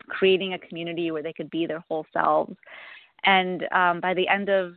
creating 0.08 0.54
a 0.54 0.60
community 0.60 1.12
where 1.12 1.24
they 1.24 1.34
could 1.34 1.50
be 1.50 1.66
their 1.66 1.84
whole 1.88 2.06
selves. 2.14 2.56
And 3.24 3.64
um, 3.72 4.00
by 4.00 4.14
the 4.14 4.28
end 4.28 4.50
of 4.50 4.74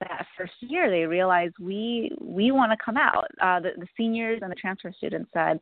that 0.00 0.26
first 0.36 0.52
year, 0.60 0.90
they 0.90 1.04
realized 1.04 1.54
we 1.60 2.12
we 2.20 2.50
want 2.50 2.72
to 2.72 2.84
come 2.84 2.96
out. 2.96 3.26
Uh, 3.40 3.60
the, 3.60 3.70
the 3.78 3.86
seniors 3.96 4.40
and 4.42 4.50
the 4.50 4.56
transfer 4.56 4.92
students 4.96 5.30
said, 5.32 5.58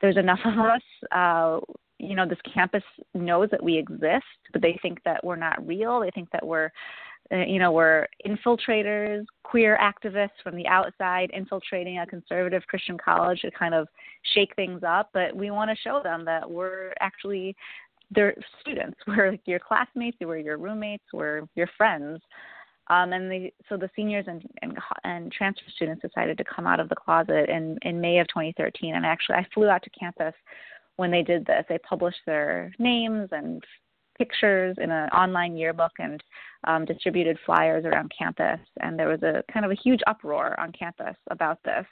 "There's 0.00 0.16
enough 0.16 0.40
of 0.44 0.58
us. 0.58 0.82
Uh, 1.12 1.60
you 1.98 2.14
know, 2.14 2.26
this 2.26 2.38
campus 2.54 2.84
knows 3.14 3.48
that 3.50 3.62
we 3.62 3.76
exist, 3.76 4.24
but 4.52 4.62
they 4.62 4.78
think 4.82 5.02
that 5.04 5.24
we're 5.24 5.36
not 5.36 5.66
real. 5.66 6.00
They 6.00 6.10
think 6.10 6.30
that 6.30 6.46
we're 6.46 6.70
uh, 7.30 7.44
you 7.44 7.58
know, 7.58 7.72
we're 7.72 8.06
infiltrators, 8.26 9.26
queer 9.42 9.78
activists 9.80 10.40
from 10.42 10.56
the 10.56 10.66
outside 10.66 11.30
infiltrating 11.34 11.98
a 11.98 12.06
conservative 12.06 12.62
Christian 12.66 12.96
college 12.96 13.40
to 13.42 13.50
kind 13.50 13.74
of 13.74 13.86
shake 14.34 14.54
things 14.56 14.82
up. 14.86 15.10
But 15.12 15.36
we 15.36 15.50
want 15.50 15.70
to 15.70 15.76
show 15.76 16.00
them 16.02 16.24
that 16.24 16.50
we're 16.50 16.92
actually 17.00 17.54
they're 18.10 18.34
students. 18.60 18.98
We're 19.06 19.32
like 19.32 19.42
your 19.44 19.58
classmates, 19.58 20.16
we're 20.20 20.38
your 20.38 20.58
roommates, 20.58 21.04
we're 21.12 21.42
your 21.54 21.68
friends. 21.76 22.20
Um, 22.90 23.12
and 23.12 23.50
so 23.68 23.76
the 23.76 23.90
seniors 23.94 24.24
and, 24.28 24.42
and 24.62 24.78
and 25.04 25.30
transfer 25.30 25.66
students 25.76 26.00
decided 26.00 26.38
to 26.38 26.44
come 26.44 26.66
out 26.66 26.80
of 26.80 26.88
the 26.88 26.96
closet 26.96 27.50
in 27.50 27.78
in 27.82 28.00
May 28.00 28.18
of 28.18 28.28
2013. 28.28 28.94
And 28.94 29.04
actually, 29.04 29.36
I 29.36 29.46
flew 29.52 29.68
out 29.68 29.82
to 29.82 29.90
campus 29.90 30.34
when 30.96 31.10
they 31.10 31.22
did 31.22 31.44
this. 31.44 31.64
They 31.68 31.78
published 31.78 32.20
their 32.26 32.72
names 32.78 33.28
and 33.32 33.62
pictures 34.18 34.76
in 34.80 34.90
an 34.90 35.08
online 35.10 35.56
yearbook 35.56 35.92
and 35.98 36.22
um, 36.64 36.84
distributed 36.84 37.38
flyers 37.46 37.84
around 37.84 38.12
campus. 38.16 38.58
And 38.80 38.98
there 38.98 39.08
was 39.08 39.22
a 39.22 39.42
kind 39.52 39.64
of 39.64 39.70
a 39.70 39.76
huge 39.76 40.00
uproar 40.06 40.58
on 40.58 40.72
campus 40.72 41.14
about 41.30 41.62
this. 41.64 41.86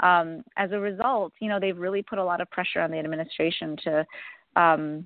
Um, 0.00 0.42
as 0.56 0.72
a 0.72 0.78
result, 0.78 1.32
you 1.40 1.48
know, 1.48 1.60
they've 1.60 1.76
really 1.76 2.02
put 2.02 2.18
a 2.18 2.24
lot 2.24 2.40
of 2.40 2.50
pressure 2.50 2.80
on 2.80 2.90
the 2.90 2.98
administration 2.98 3.76
to 3.84 4.06
um, 4.56 5.04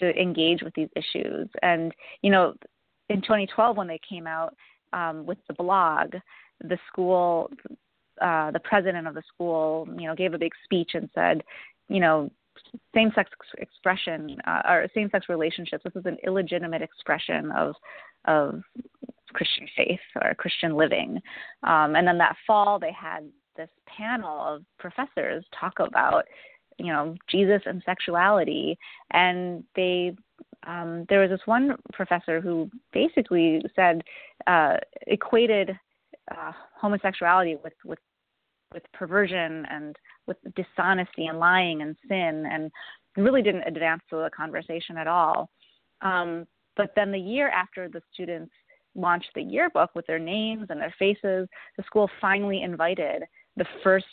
to 0.00 0.10
engage 0.20 0.62
with 0.62 0.74
these 0.74 0.88
issues. 0.96 1.48
And 1.62 1.92
you 2.22 2.30
know, 2.30 2.54
in 3.08 3.20
2012 3.20 3.76
when 3.76 3.88
they 3.88 4.00
came 4.08 4.26
out 4.26 4.54
um, 4.92 5.26
with 5.26 5.38
the 5.48 5.54
blog, 5.54 6.14
the 6.60 6.78
school, 6.86 7.50
uh, 8.20 8.50
the 8.50 8.60
president 8.60 9.06
of 9.06 9.14
the 9.14 9.22
school, 9.32 9.88
you 9.98 10.06
know, 10.06 10.14
gave 10.14 10.34
a 10.34 10.38
big 10.38 10.52
speech 10.64 10.92
and 10.94 11.08
said, 11.14 11.42
you 11.88 12.00
know, 12.00 12.30
same-sex 12.94 13.30
expression 13.58 14.36
uh, 14.46 14.62
or 14.68 14.86
same-sex 14.94 15.26
relationships. 15.28 15.84
This 15.84 15.96
is 15.96 16.06
an 16.06 16.16
illegitimate 16.24 16.82
expression 16.82 17.50
of 17.52 17.74
of 18.26 18.62
Christian 19.34 19.66
faith 19.76 20.00
or 20.22 20.34
Christian 20.34 20.76
living. 20.76 21.20
Um, 21.64 21.96
and 21.96 22.06
then 22.06 22.18
that 22.18 22.36
fall, 22.46 22.78
they 22.78 22.92
had 22.92 23.28
this 23.56 23.68
panel 23.86 24.40
of 24.40 24.62
professors 24.78 25.44
talk 25.58 25.78
about 25.80 26.24
you 26.78 26.92
know 26.92 27.14
Jesus 27.28 27.62
and 27.66 27.82
sexuality, 27.84 28.78
and 29.12 29.64
they 29.76 30.14
um, 30.66 31.04
there 31.08 31.20
was 31.20 31.30
this 31.30 31.46
one 31.46 31.76
professor 31.92 32.40
who 32.40 32.70
basically 32.92 33.62
said 33.76 34.02
uh, 34.46 34.76
equated 35.06 35.70
uh, 36.30 36.52
homosexuality 36.80 37.56
with 37.62 37.74
with 37.84 37.98
with 38.72 38.82
perversion 38.92 39.64
and 39.70 39.96
with 40.26 40.36
dishonesty 40.56 41.26
and 41.26 41.38
lying 41.38 41.82
and 41.82 41.96
sin, 42.08 42.44
and 42.50 42.70
really 43.16 43.42
didn't 43.42 43.68
advance 43.68 44.02
the 44.10 44.30
conversation 44.36 44.96
at 44.96 45.06
all. 45.06 45.50
Um, 46.02 46.46
but 46.76 46.92
then 46.96 47.12
the 47.12 47.18
year 47.18 47.48
after 47.50 47.88
the 47.88 48.02
students 48.12 48.52
launched 48.96 49.30
the 49.34 49.42
yearbook 49.42 49.90
with 49.94 50.06
their 50.06 50.18
names 50.18 50.66
and 50.70 50.80
their 50.80 50.94
faces, 50.98 51.48
the 51.76 51.84
school 51.84 52.10
finally 52.20 52.62
invited 52.62 53.22
the 53.56 53.66
first 53.82 54.06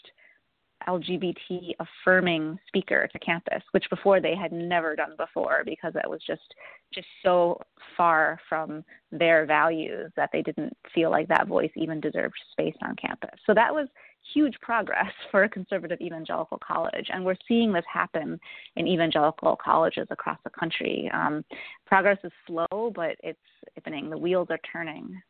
LGBT 0.88 1.74
affirming 1.80 2.58
speaker 2.68 3.08
to 3.12 3.20
campus, 3.20 3.64
which 3.72 3.90
before 3.90 4.20
they 4.20 4.36
had 4.36 4.52
never 4.52 4.96
done 4.96 5.16
before 5.18 5.64
because 5.66 5.94
it 5.96 6.10
was 6.10 6.22
just 6.26 6.54
just 6.94 7.08
so 7.24 7.60
far 7.96 8.40
from 8.50 8.84
their 9.12 9.46
values 9.46 10.12
that 10.16 10.30
they 10.34 10.42
didn't 10.42 10.76
feel 10.94 11.10
like 11.10 11.28
that 11.28 11.48
voice 11.48 11.72
even 11.76 12.00
deserved 12.02 12.36
space 12.52 12.76
on 12.82 12.96
campus. 12.96 13.40
So 13.46 13.54
that 13.54 13.74
was 13.74 13.88
huge 14.34 14.56
progress 14.62 15.12
for 15.32 15.44
a 15.44 15.50
conservative 15.50 16.00
evangelical 16.02 16.60
college, 16.66 17.08
and 17.12 17.26
we're 17.26 17.36
seeing 17.48 17.72
this 17.74 17.86
happen 17.92 18.40
in 18.76 18.88
evangelical 18.88 19.56
colleges 19.56 20.08
across 20.10 20.38
the 20.44 20.50
country. 20.50 21.10
Um, 21.14 21.44
progress 21.86 22.18
is 22.24 22.32
slow, 22.48 22.92
but 22.94 23.16
it's 23.24 23.40
happening. 23.76 24.10
The 24.10 24.18
wheels 24.18 24.48
are 24.50 24.60
turning. 24.72 25.22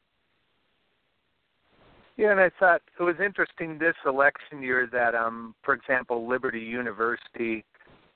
Yeah, 2.18 2.32
and 2.32 2.40
I 2.40 2.52
thought 2.60 2.82
it 3.00 3.04
was 3.04 3.16
interesting 3.24 3.78
this 3.78 3.96
election 4.06 4.62
year 4.62 4.88
that, 4.92 5.16
um, 5.16 5.56
for 5.64 5.74
example, 5.74 6.28
Liberty 6.28 6.60
University, 6.60 7.64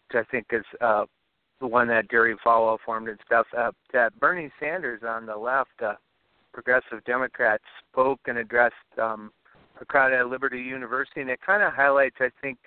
which 0.07 0.15
I 0.15 0.23
think 0.29 0.47
is 0.51 0.65
uh, 0.81 1.05
the 1.59 1.67
one 1.67 1.87
that 1.87 2.09
Jerry 2.11 2.35
Falwell 2.45 2.77
formed 2.85 3.07
and 3.07 3.19
stuff, 3.25 3.47
uh, 3.57 3.71
that 3.93 4.17
Bernie 4.19 4.51
Sanders 4.59 5.01
on 5.07 5.25
the 5.25 5.35
left, 5.35 5.81
uh, 5.83 5.93
progressive 6.53 7.03
Democrats, 7.05 7.63
spoke 7.91 8.19
and 8.27 8.37
addressed 8.37 8.75
um, 9.01 9.31
a 9.81 9.85
crowd 9.85 10.13
at 10.13 10.27
Liberty 10.27 10.61
University, 10.61 11.21
and 11.21 11.29
it 11.29 11.39
kind 11.45 11.63
of 11.63 11.73
highlights, 11.73 12.17
I 12.19 12.29
think, 12.41 12.57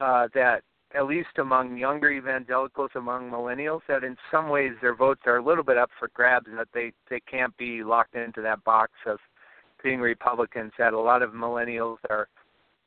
uh, 0.00 0.28
that 0.34 0.62
at 0.94 1.06
least 1.06 1.38
among 1.38 1.76
younger 1.76 2.10
evangelicals, 2.10 2.90
among 2.94 3.30
millennials, 3.30 3.80
that 3.88 4.04
in 4.04 4.16
some 4.30 4.48
ways 4.48 4.72
their 4.80 4.94
votes 4.94 5.22
are 5.26 5.38
a 5.38 5.44
little 5.44 5.64
bit 5.64 5.76
up 5.76 5.90
for 5.98 6.08
grabs, 6.14 6.46
and 6.48 6.58
that 6.58 6.68
they 6.72 6.92
they 7.10 7.20
can't 7.20 7.56
be 7.56 7.82
locked 7.82 8.14
into 8.14 8.40
that 8.40 8.62
box 8.64 8.92
of 9.06 9.18
being 9.84 10.00
Republicans. 10.00 10.72
That 10.78 10.94
a 10.94 10.98
lot 10.98 11.22
of 11.22 11.30
millennials 11.30 11.98
are 12.10 12.26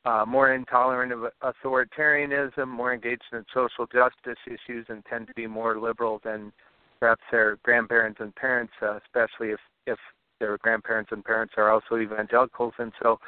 uh, 0.04 0.26
more 0.26 0.52
intolerant 0.52 1.12
of 1.12 1.32
authoritarianism, 1.42 2.68
more 2.68 2.92
engaged 2.92 3.24
in 3.32 3.44
social 3.54 3.86
justice 3.86 4.38
issues, 4.46 4.84
and 4.90 5.02
tend 5.06 5.28
to 5.28 5.34
be 5.34 5.46
more 5.46 5.80
liberal 5.80 6.20
than 6.22 6.52
perhaps 7.00 7.22
their 7.30 7.56
grandparents 7.62 8.20
and 8.20 8.34
parents, 8.34 8.72
uh, 8.82 8.98
especially 9.06 9.48
if 9.48 9.60
if 9.86 9.98
their 10.40 10.58
grandparents 10.58 11.10
and 11.12 11.24
parents 11.24 11.54
are 11.56 11.70
also 11.70 11.96
evangelicals. 11.96 12.74
And 12.78 12.92
so 13.02 13.18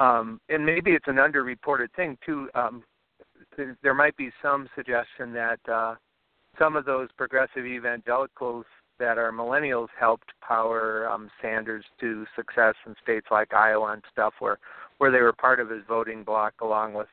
um, 0.00 0.40
and 0.48 0.64
maybe 0.64 0.92
it's 0.92 1.06
an 1.06 1.16
underreported 1.16 1.92
thing 1.94 2.16
too. 2.24 2.48
Um, 2.54 2.82
th- 3.54 3.76
there 3.82 3.94
might 3.94 4.16
be 4.16 4.30
some 4.42 4.68
suggestion 4.74 5.32
that 5.34 5.60
uh, 5.70 5.94
some 6.58 6.74
of 6.74 6.86
those 6.86 7.08
progressive 7.16 7.66
evangelicals 7.66 8.64
that 9.00 9.18
our 9.18 9.32
millennials 9.32 9.88
helped 9.98 10.30
power 10.46 11.08
um, 11.10 11.28
Sanders 11.42 11.84
to 11.98 12.24
success 12.36 12.74
in 12.86 12.94
states 13.02 13.26
like 13.30 13.52
Iowa 13.52 13.92
and 13.92 14.02
stuff, 14.12 14.34
where 14.38 14.58
where 14.98 15.10
they 15.10 15.20
were 15.20 15.32
part 15.32 15.58
of 15.58 15.70
his 15.70 15.82
voting 15.88 16.22
bloc 16.22 16.52
along 16.60 16.92
with 16.94 17.08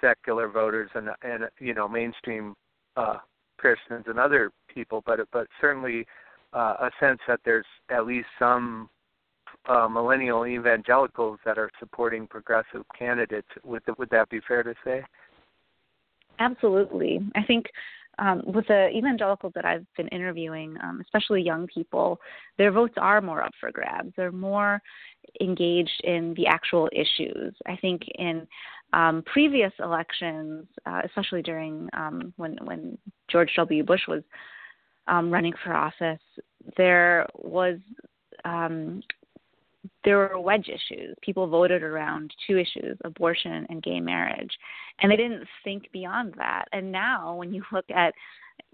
secular 0.00 0.48
voters 0.48 0.90
and 0.94 1.10
and 1.22 1.44
you 1.60 1.74
know 1.74 1.86
mainstream 1.86 2.56
uh, 2.96 3.18
Christians 3.58 4.04
and 4.08 4.18
other 4.18 4.50
people. 4.72 5.02
But 5.06 5.20
but 5.32 5.46
certainly 5.60 6.06
uh, 6.52 6.74
a 6.80 6.90
sense 6.98 7.20
that 7.28 7.40
there's 7.44 7.66
at 7.90 8.06
least 8.06 8.28
some 8.38 8.88
uh, 9.68 9.88
millennial 9.88 10.46
evangelicals 10.46 11.38
that 11.44 11.58
are 11.58 11.70
supporting 11.78 12.26
progressive 12.26 12.82
candidates. 12.98 13.48
Would 13.64 13.82
would 13.98 14.10
that 14.10 14.28
be 14.30 14.40
fair 14.48 14.62
to 14.62 14.74
say? 14.84 15.04
Absolutely. 16.40 17.20
I 17.34 17.42
think 17.42 17.66
um, 18.18 18.42
with 18.46 18.66
the 18.66 18.88
evangelicals 18.90 19.52
that 19.54 19.64
I've 19.64 19.86
been 19.96 20.08
interviewing, 20.08 20.76
um, 20.82 21.00
especially 21.00 21.42
young 21.42 21.66
people, 21.66 22.20
their 22.56 22.72
votes 22.72 22.94
are 22.96 23.20
more 23.20 23.42
up 23.42 23.52
for 23.60 23.70
grabs. 23.70 24.12
They're 24.16 24.32
more 24.32 24.80
engaged 25.40 26.00
in 26.04 26.34
the 26.34 26.46
actual 26.46 26.88
issues. 26.92 27.54
I 27.66 27.76
think 27.76 28.02
in 28.16 28.46
um, 28.92 29.22
previous 29.32 29.72
elections, 29.78 30.66
uh, 30.86 31.02
especially 31.04 31.42
during 31.42 31.88
um, 31.92 32.32
when 32.36 32.56
when 32.64 32.98
George 33.30 33.50
W. 33.56 33.84
Bush 33.84 34.02
was 34.08 34.22
um, 35.06 35.30
running 35.30 35.54
for 35.62 35.74
office, 35.74 36.20
there 36.76 37.26
was 37.34 37.78
um, 38.44 39.02
there 40.04 40.18
were 40.18 40.40
wedge 40.40 40.68
issues. 40.68 41.14
People 41.22 41.46
voted 41.46 41.82
around 41.82 42.32
two 42.46 42.58
issues 42.58 42.96
abortion 43.04 43.66
and 43.68 43.82
gay 43.82 44.00
marriage. 44.00 44.50
And 45.00 45.10
they 45.10 45.16
didn't 45.16 45.46
think 45.64 45.90
beyond 45.92 46.34
that. 46.36 46.66
And 46.72 46.90
now, 46.90 47.36
when 47.36 47.52
you 47.52 47.62
look 47.72 47.84
at 47.94 48.14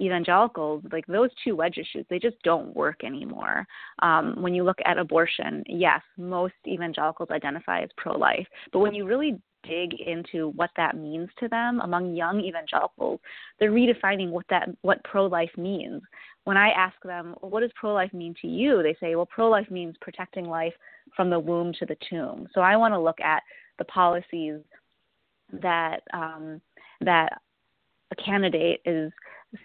evangelicals, 0.01 0.83
like 0.93 1.07
those 1.07 1.31
two 1.43 1.57
wedge 1.57 1.79
issues, 1.79 2.07
they 2.09 2.19
just 2.19 2.37
don't 2.43 2.75
work 2.75 3.05
anymore. 3.05 3.67
Um, 4.01 4.41
when 4.41 4.55
you 4.55 4.65
look 4.65 4.79
at 4.85 4.99
abortion, 4.99 5.63
yes, 5.67 6.01
most 6.17 6.55
evangelicals 6.67 7.31
identify 7.31 7.83
as 7.83 7.91
pro 7.97 8.17
life. 8.17 8.47
But 8.73 8.81
when 8.81 8.95
you 8.95 9.07
really 9.07 9.39
dig 9.67 9.95
into 10.01 10.51
what 10.51 10.71
that 10.77 10.97
means 10.97 11.29
to 11.41 11.49
them 11.49 11.81
among 11.81 12.15
young 12.15 12.41
evangelicals, 12.41 13.21
they're 13.59 13.73
redefining 13.73 14.31
what 14.31 14.47
that 14.51 14.69
what 14.83 15.03
pro 15.05 15.27
life 15.27 15.51
means. 15.57 16.03
When 16.45 16.57
I 16.57 16.71
ask 16.71 16.97
them, 17.03 17.35
well, 17.41 17.51
what 17.51 17.61
does 17.61 17.71
pro 17.75 17.95
life 17.95 18.13
mean 18.13 18.35
to 18.43 18.49
you? 18.49 18.83
They 18.83 18.97
say, 19.01 19.15
well, 19.15 19.27
pro 19.27 19.49
life 19.49 19.71
means 19.71 19.97
protecting 20.01 20.47
life 20.47 20.75
from 21.17 21.31
the 21.31 21.39
womb 21.39 21.73
to 21.79 21.87
the 21.87 21.97
tomb. 22.11 22.49
So 22.55 22.61
I 22.61 22.77
want 22.77 22.93
to 22.93 23.01
look 23.01 23.21
at 23.21 23.43
the 23.79 23.85
policies 23.87 24.61
that 25.63 26.03
um, 26.13 26.61
that 27.01 27.41
a 28.11 28.23
candidate 28.23 28.81
is 28.85 29.13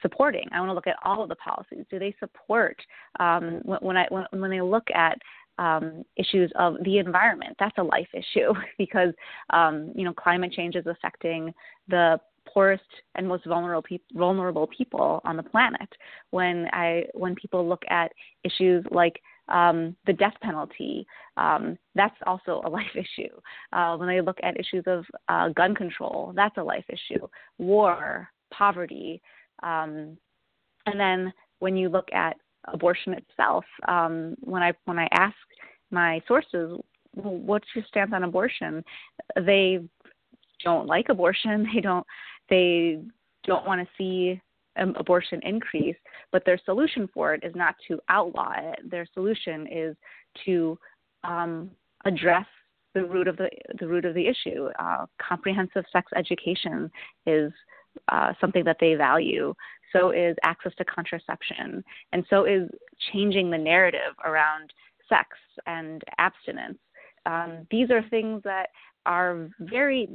supporting. 0.01 0.47
I 0.51 0.59
want 0.59 0.69
to 0.69 0.73
look 0.73 0.87
at 0.87 0.97
all 1.03 1.23
of 1.23 1.29
the 1.29 1.35
policies. 1.35 1.85
Do 1.89 1.99
they 1.99 2.15
support 2.19 2.77
um, 3.19 3.61
when 3.63 3.97
I 3.97 4.05
when, 4.09 4.25
when 4.31 4.51
they 4.51 4.61
look 4.61 4.87
at 4.93 5.17
um, 5.59 6.03
issues 6.15 6.51
of 6.55 6.77
the 6.83 6.97
environment? 6.97 7.55
That's 7.59 7.77
a 7.77 7.83
life 7.83 8.07
issue 8.13 8.53
because 8.77 9.13
um, 9.51 9.91
you 9.95 10.03
know 10.03 10.13
climate 10.13 10.51
change 10.51 10.75
is 10.75 10.87
affecting 10.87 11.53
the 11.87 12.19
poorest 12.51 12.83
and 13.15 13.27
most 13.27 13.45
vulnerable 13.45 13.83
pe- 13.87 14.17
vulnerable 14.17 14.67
people 14.75 15.21
on 15.23 15.37
the 15.37 15.43
planet. 15.43 15.89
When 16.31 16.67
I 16.73 17.03
when 17.13 17.35
people 17.35 17.67
look 17.67 17.83
at 17.89 18.11
issues 18.43 18.83
like 18.91 19.21
um, 19.49 19.95
the 20.05 20.13
death 20.13 20.35
penalty, 20.41 21.05
um, 21.37 21.77
that's 21.95 22.15
also 22.25 22.61
a 22.65 22.69
life 22.79 22.95
issue. 22.95 23.33
Uh, 23.73 23.97
when 23.97 24.07
they 24.07 24.21
look 24.21 24.37
at 24.43 24.59
issues 24.59 24.83
of 24.87 25.05
uh, 25.27 25.49
gun 25.49 25.75
control, 25.75 26.33
that's 26.35 26.57
a 26.57 26.63
life 26.63 26.85
issue. 26.89 27.27
War, 27.57 28.29
poverty, 28.51 29.21
um, 29.63 30.17
and 30.85 30.99
then 30.99 31.33
when 31.59 31.75
you 31.75 31.89
look 31.89 32.07
at 32.13 32.37
abortion 32.65 33.13
itself, 33.13 33.65
um, 33.87 34.35
when 34.41 34.61
I 34.63 34.73
when 34.85 34.99
I 34.99 35.07
ask 35.11 35.35
my 35.91 36.21
sources, 36.27 36.79
what's 37.13 37.67
your 37.75 37.83
stance 37.87 38.11
on 38.13 38.23
abortion, 38.23 38.83
they 39.35 39.79
don't 40.63 40.87
like 40.87 41.09
abortion. 41.09 41.67
They 41.73 41.81
don't 41.81 42.05
they 42.49 42.99
don't 43.45 43.65
want 43.65 43.81
to 43.81 43.87
see 43.97 44.41
abortion 44.77 45.39
increase, 45.43 45.95
but 46.31 46.43
their 46.45 46.59
solution 46.65 47.07
for 47.13 47.33
it 47.33 47.43
is 47.43 47.53
not 47.55 47.75
to 47.87 47.99
outlaw 48.09 48.53
it. 48.57 48.89
Their 48.89 49.05
solution 49.13 49.67
is 49.67 49.95
to 50.45 50.77
um, 51.23 51.69
address 52.05 52.45
the 52.93 53.03
root 53.03 53.27
of 53.27 53.37
the 53.37 53.49
the 53.79 53.87
root 53.87 54.05
of 54.05 54.15
the 54.15 54.27
issue. 54.27 54.69
Uh, 54.79 55.05
comprehensive 55.21 55.85
sex 55.91 56.11
education 56.15 56.89
is 57.25 57.51
uh, 58.07 58.33
something 58.39 58.63
that 58.63 58.77
they 58.79 58.95
value. 58.95 59.53
So 59.93 60.11
is 60.11 60.35
access 60.43 60.73
to 60.77 60.85
contraception, 60.85 61.83
and 62.13 62.23
so 62.29 62.45
is 62.45 62.69
changing 63.11 63.49
the 63.49 63.57
narrative 63.57 64.13
around 64.23 64.71
sex 65.09 65.29
and 65.65 66.03
abstinence. 66.17 66.77
Um, 67.25 67.67
these 67.69 67.91
are 67.91 68.03
things 68.09 68.41
that 68.43 68.69
are 69.05 69.49
very 69.59 70.07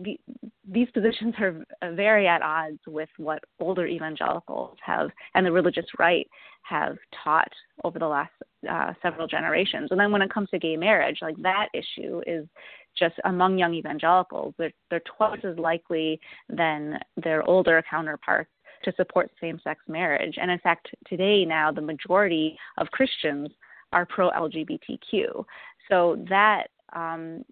these 0.70 0.88
positions 0.90 1.34
are 1.40 1.64
very 1.94 2.26
at 2.26 2.42
odds 2.42 2.78
with 2.86 3.08
what 3.16 3.42
older 3.60 3.86
evangelicals 3.86 4.76
have 4.84 5.10
and 5.34 5.44
the 5.44 5.52
religious 5.52 5.86
right 5.98 6.26
have 6.62 6.96
taught 7.22 7.52
over 7.82 7.98
the 7.98 8.06
last 8.06 8.32
uh, 8.70 8.92
several 9.02 9.26
generations. 9.26 9.88
And 9.90 10.00
then 10.00 10.10
when 10.12 10.22
it 10.22 10.32
comes 10.32 10.48
to 10.50 10.58
gay 10.58 10.76
marriage, 10.76 11.18
like 11.20 11.36
that 11.42 11.68
issue 11.74 12.22
is 12.26 12.46
just 12.98 13.14
among 13.24 13.58
young 13.58 13.74
evangelicals, 13.74 14.54
they're, 14.56 14.72
they're 14.88 15.02
twice 15.16 15.40
as 15.44 15.58
likely 15.58 16.20
than 16.48 16.98
their 17.22 17.46
older 17.48 17.82
counterparts 17.88 18.50
to 18.84 18.92
support 18.96 19.30
same 19.40 19.60
sex 19.64 19.80
marriage. 19.88 20.36
And 20.40 20.50
in 20.50 20.58
fact, 20.60 20.88
today 21.06 21.44
now 21.44 21.70
the 21.72 21.80
majority 21.80 22.56
of 22.78 22.90
Christians 22.90 23.48
are 23.94 24.04
pro 24.04 24.30
LGBTQ. 24.30 25.44
So 25.88 26.24
that 26.28 26.66
um, 26.92 27.44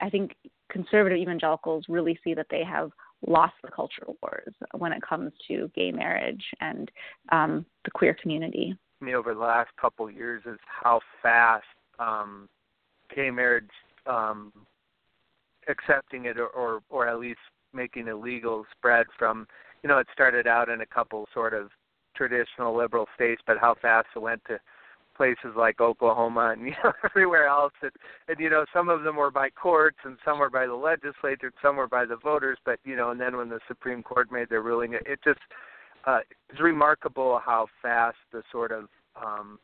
I 0.00 0.10
think 0.10 0.36
conservative 0.70 1.18
evangelicals 1.18 1.84
really 1.88 2.18
see 2.22 2.34
that 2.34 2.46
they 2.50 2.62
have 2.64 2.90
lost 3.26 3.54
the 3.62 3.70
cultural 3.70 4.16
wars 4.22 4.54
when 4.76 4.92
it 4.92 5.02
comes 5.02 5.32
to 5.48 5.70
gay 5.74 5.90
marriage 5.90 6.44
and 6.60 6.90
um, 7.32 7.64
the 7.84 7.90
queer 7.90 8.14
community. 8.20 8.76
Me 9.00 9.14
over 9.14 9.34
the 9.34 9.40
last 9.40 9.70
couple 9.80 10.06
of 10.06 10.14
years 10.14 10.42
is 10.46 10.58
how 10.66 11.00
fast 11.22 11.64
um, 11.98 12.48
gay 13.14 13.30
marriage 13.30 13.70
um, 14.06 14.52
accepting 15.68 16.26
it 16.26 16.38
or, 16.38 16.48
or 16.48 16.80
or 16.90 17.08
at 17.08 17.18
least 17.18 17.40
making 17.72 18.06
it 18.06 18.14
legal 18.14 18.64
spread 18.76 19.06
from 19.18 19.46
you 19.82 19.88
know 19.88 19.98
it 19.98 20.06
started 20.12 20.46
out 20.46 20.68
in 20.68 20.80
a 20.82 20.86
couple 20.86 21.26
sort 21.34 21.54
of 21.54 21.70
traditional 22.16 22.76
liberal 22.76 23.06
states, 23.14 23.42
but 23.46 23.58
how 23.58 23.74
fast 23.80 24.08
it 24.16 24.18
went 24.18 24.42
to 24.46 24.58
places 25.16 25.54
like 25.56 25.80
Oklahoma 25.80 26.54
and 26.56 26.62
you 26.66 26.74
know 26.84 26.92
everywhere 27.04 27.46
else. 27.46 27.72
And, 27.82 27.92
and 28.28 28.38
you 28.38 28.50
know 28.50 28.64
some 28.72 28.88
of 28.88 29.02
them 29.02 29.16
were 29.16 29.30
by 29.30 29.50
courts 29.50 29.98
and 30.04 30.16
some 30.24 30.38
were 30.38 30.50
by 30.50 30.66
the 30.66 30.74
legislature 30.74 31.46
and 31.46 31.54
some 31.62 31.76
were 31.76 31.88
by 31.88 32.04
the 32.04 32.16
voters. 32.16 32.58
But 32.64 32.78
you 32.84 32.96
know 32.96 33.10
and 33.10 33.20
then 33.20 33.36
when 33.36 33.48
the 33.48 33.60
Supreme 33.66 34.02
Court 34.02 34.30
made 34.30 34.48
their 34.48 34.62
ruling 34.62 34.94
it, 34.94 35.02
it 35.06 35.20
just 35.24 35.40
uh 36.06 36.20
it's 36.50 36.60
remarkable 36.60 37.40
how 37.44 37.66
fast 37.82 38.18
the 38.32 38.42
sort 38.52 38.72
of 38.72 38.88
um 39.20 39.58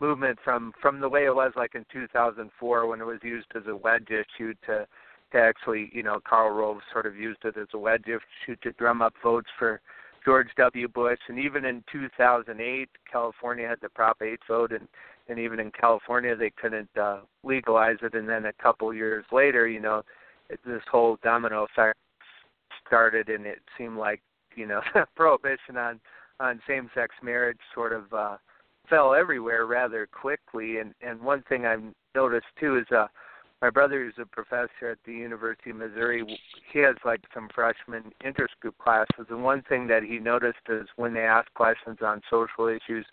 movement 0.00 0.38
from 0.42 0.72
from 0.80 1.00
the 1.00 1.08
way 1.08 1.26
it 1.26 1.34
was 1.34 1.52
like 1.56 1.74
in 1.74 1.84
2004 1.92 2.86
when 2.86 3.00
it 3.00 3.04
was 3.04 3.18
used 3.22 3.46
as 3.54 3.62
a 3.68 3.76
wedge 3.76 4.08
issue 4.08 4.54
to 4.66 4.86
to 5.32 5.38
actually 5.38 5.90
you 5.92 6.02
know 6.02 6.18
Karl 6.28 6.50
Rove 6.50 6.78
sort 6.92 7.06
of 7.06 7.16
used 7.16 7.44
it 7.44 7.56
as 7.56 7.68
a 7.74 7.78
wedge 7.78 8.06
issue 8.06 8.56
to 8.62 8.72
drum 8.72 9.02
up 9.02 9.14
votes 9.22 9.48
for 9.58 9.80
George 10.24 10.48
W. 10.56 10.88
Bush, 10.88 11.18
and 11.28 11.38
even 11.38 11.64
in 11.64 11.82
2008, 11.90 12.88
California 13.10 13.66
had 13.66 13.78
the 13.80 13.88
Prop 13.88 14.20
8 14.22 14.38
vote, 14.48 14.72
and 14.72 14.86
and 15.28 15.38
even 15.38 15.60
in 15.60 15.70
California 15.70 16.34
they 16.34 16.50
couldn't 16.50 16.90
uh, 17.00 17.20
legalize 17.44 17.96
it. 18.02 18.14
And 18.14 18.28
then 18.28 18.46
a 18.46 18.52
couple 18.54 18.92
years 18.92 19.24
later, 19.30 19.68
you 19.68 19.80
know, 19.80 20.02
it, 20.48 20.58
this 20.66 20.82
whole 20.90 21.18
domino 21.22 21.64
effect 21.64 21.96
started, 22.86 23.28
and 23.28 23.46
it 23.46 23.60
seemed 23.78 23.96
like 23.96 24.20
you 24.56 24.66
know 24.66 24.80
prohibition 25.16 25.76
on 25.76 26.00
on 26.40 26.60
same-sex 26.66 27.14
marriage 27.22 27.58
sort 27.74 27.92
of 27.92 28.12
uh, 28.12 28.36
fell 28.88 29.14
everywhere 29.14 29.66
rather 29.66 30.06
quickly. 30.06 30.78
And 30.78 30.94
and 31.00 31.20
one 31.20 31.42
thing 31.48 31.64
I've 31.64 31.82
noticed 32.14 32.46
too 32.58 32.78
is 32.78 32.86
uh, 32.94 33.06
my 33.62 33.70
brother 33.70 34.06
is 34.06 34.14
a 34.18 34.24
professor 34.24 34.90
at 34.90 34.98
the 35.04 35.12
University 35.12 35.70
of 35.70 35.76
Missouri. 35.76 36.38
He 36.72 36.78
has 36.80 36.96
like 37.04 37.20
some 37.34 37.48
freshman 37.54 38.12
interest 38.24 38.54
group 38.60 38.78
classes, 38.78 39.26
and 39.28 39.44
one 39.44 39.62
thing 39.68 39.86
that 39.88 40.02
he 40.02 40.18
noticed 40.18 40.58
is 40.68 40.86
when 40.96 41.12
they 41.12 41.20
asked 41.20 41.52
questions 41.54 41.98
on 42.02 42.22
social 42.30 42.68
issues, 42.68 43.04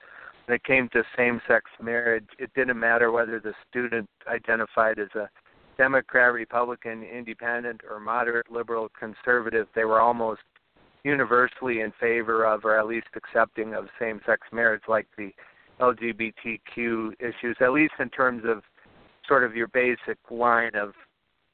when 0.45 0.55
it 0.55 0.63
came 0.63 0.88
to 0.93 1.03
same-sex 1.17 1.65
marriage, 1.81 2.27
it 2.39 2.49
didn't 2.55 2.79
matter 2.79 3.12
whether 3.12 3.39
the 3.39 3.53
student 3.69 4.10
identified 4.27 4.99
as 4.99 5.10
a 5.15 5.29
Democrat, 5.77 6.33
Republican, 6.33 7.03
Independent, 7.03 7.81
or 7.89 7.99
moderate, 7.99 8.49
liberal, 8.49 8.89
conservative. 8.97 9.67
They 9.75 9.83
were 9.83 9.99
almost 9.99 10.41
universally 11.03 11.81
in 11.81 11.91
favor 11.99 12.45
of, 12.45 12.63
or 12.63 12.79
at 12.79 12.88
least 12.88 13.07
accepting 13.15 13.73
of 13.73 13.88
same-sex 13.99 14.47
marriage, 14.53 14.83
like 14.88 15.07
the 15.17 15.31
LGBTQ 15.81 17.13
issues, 17.19 17.57
at 17.60 17.73
least 17.73 17.93
in 17.99 18.10
terms 18.10 18.43
of 18.45 18.63
sort 19.27 19.43
of 19.43 19.55
your 19.55 19.67
basic 19.67 20.17
line 20.29 20.75
of 20.75 20.93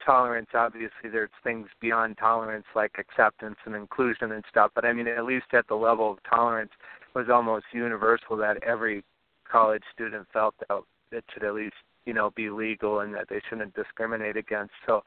tolerance. 0.05 0.49
Obviously, 0.53 1.09
there's 1.11 1.29
things 1.43 1.67
beyond 1.79 2.17
tolerance 2.17 2.65
like 2.75 2.91
acceptance 2.97 3.57
and 3.65 3.75
inclusion 3.75 4.31
and 4.31 4.43
stuff. 4.49 4.71
But 4.75 4.85
I 4.85 4.93
mean, 4.93 5.07
at 5.07 5.25
least 5.25 5.47
at 5.53 5.67
the 5.67 5.75
level 5.75 6.11
of 6.11 6.17
tolerance, 6.29 6.71
was 7.15 7.27
almost 7.29 7.65
universal 7.71 8.35
that 8.37 8.61
every 8.63 9.03
college 9.49 9.83
student 9.93 10.27
felt 10.33 10.55
that 10.67 10.81
it 11.11 11.23
should 11.31 11.43
at 11.43 11.53
least 11.53 11.75
you 12.05 12.13
know 12.13 12.31
be 12.35 12.49
legal 12.49 13.01
and 13.01 13.13
that 13.13 13.27
they 13.29 13.41
shouldn't 13.49 13.75
discriminate 13.75 14.37
against. 14.37 14.73
So 14.85 15.03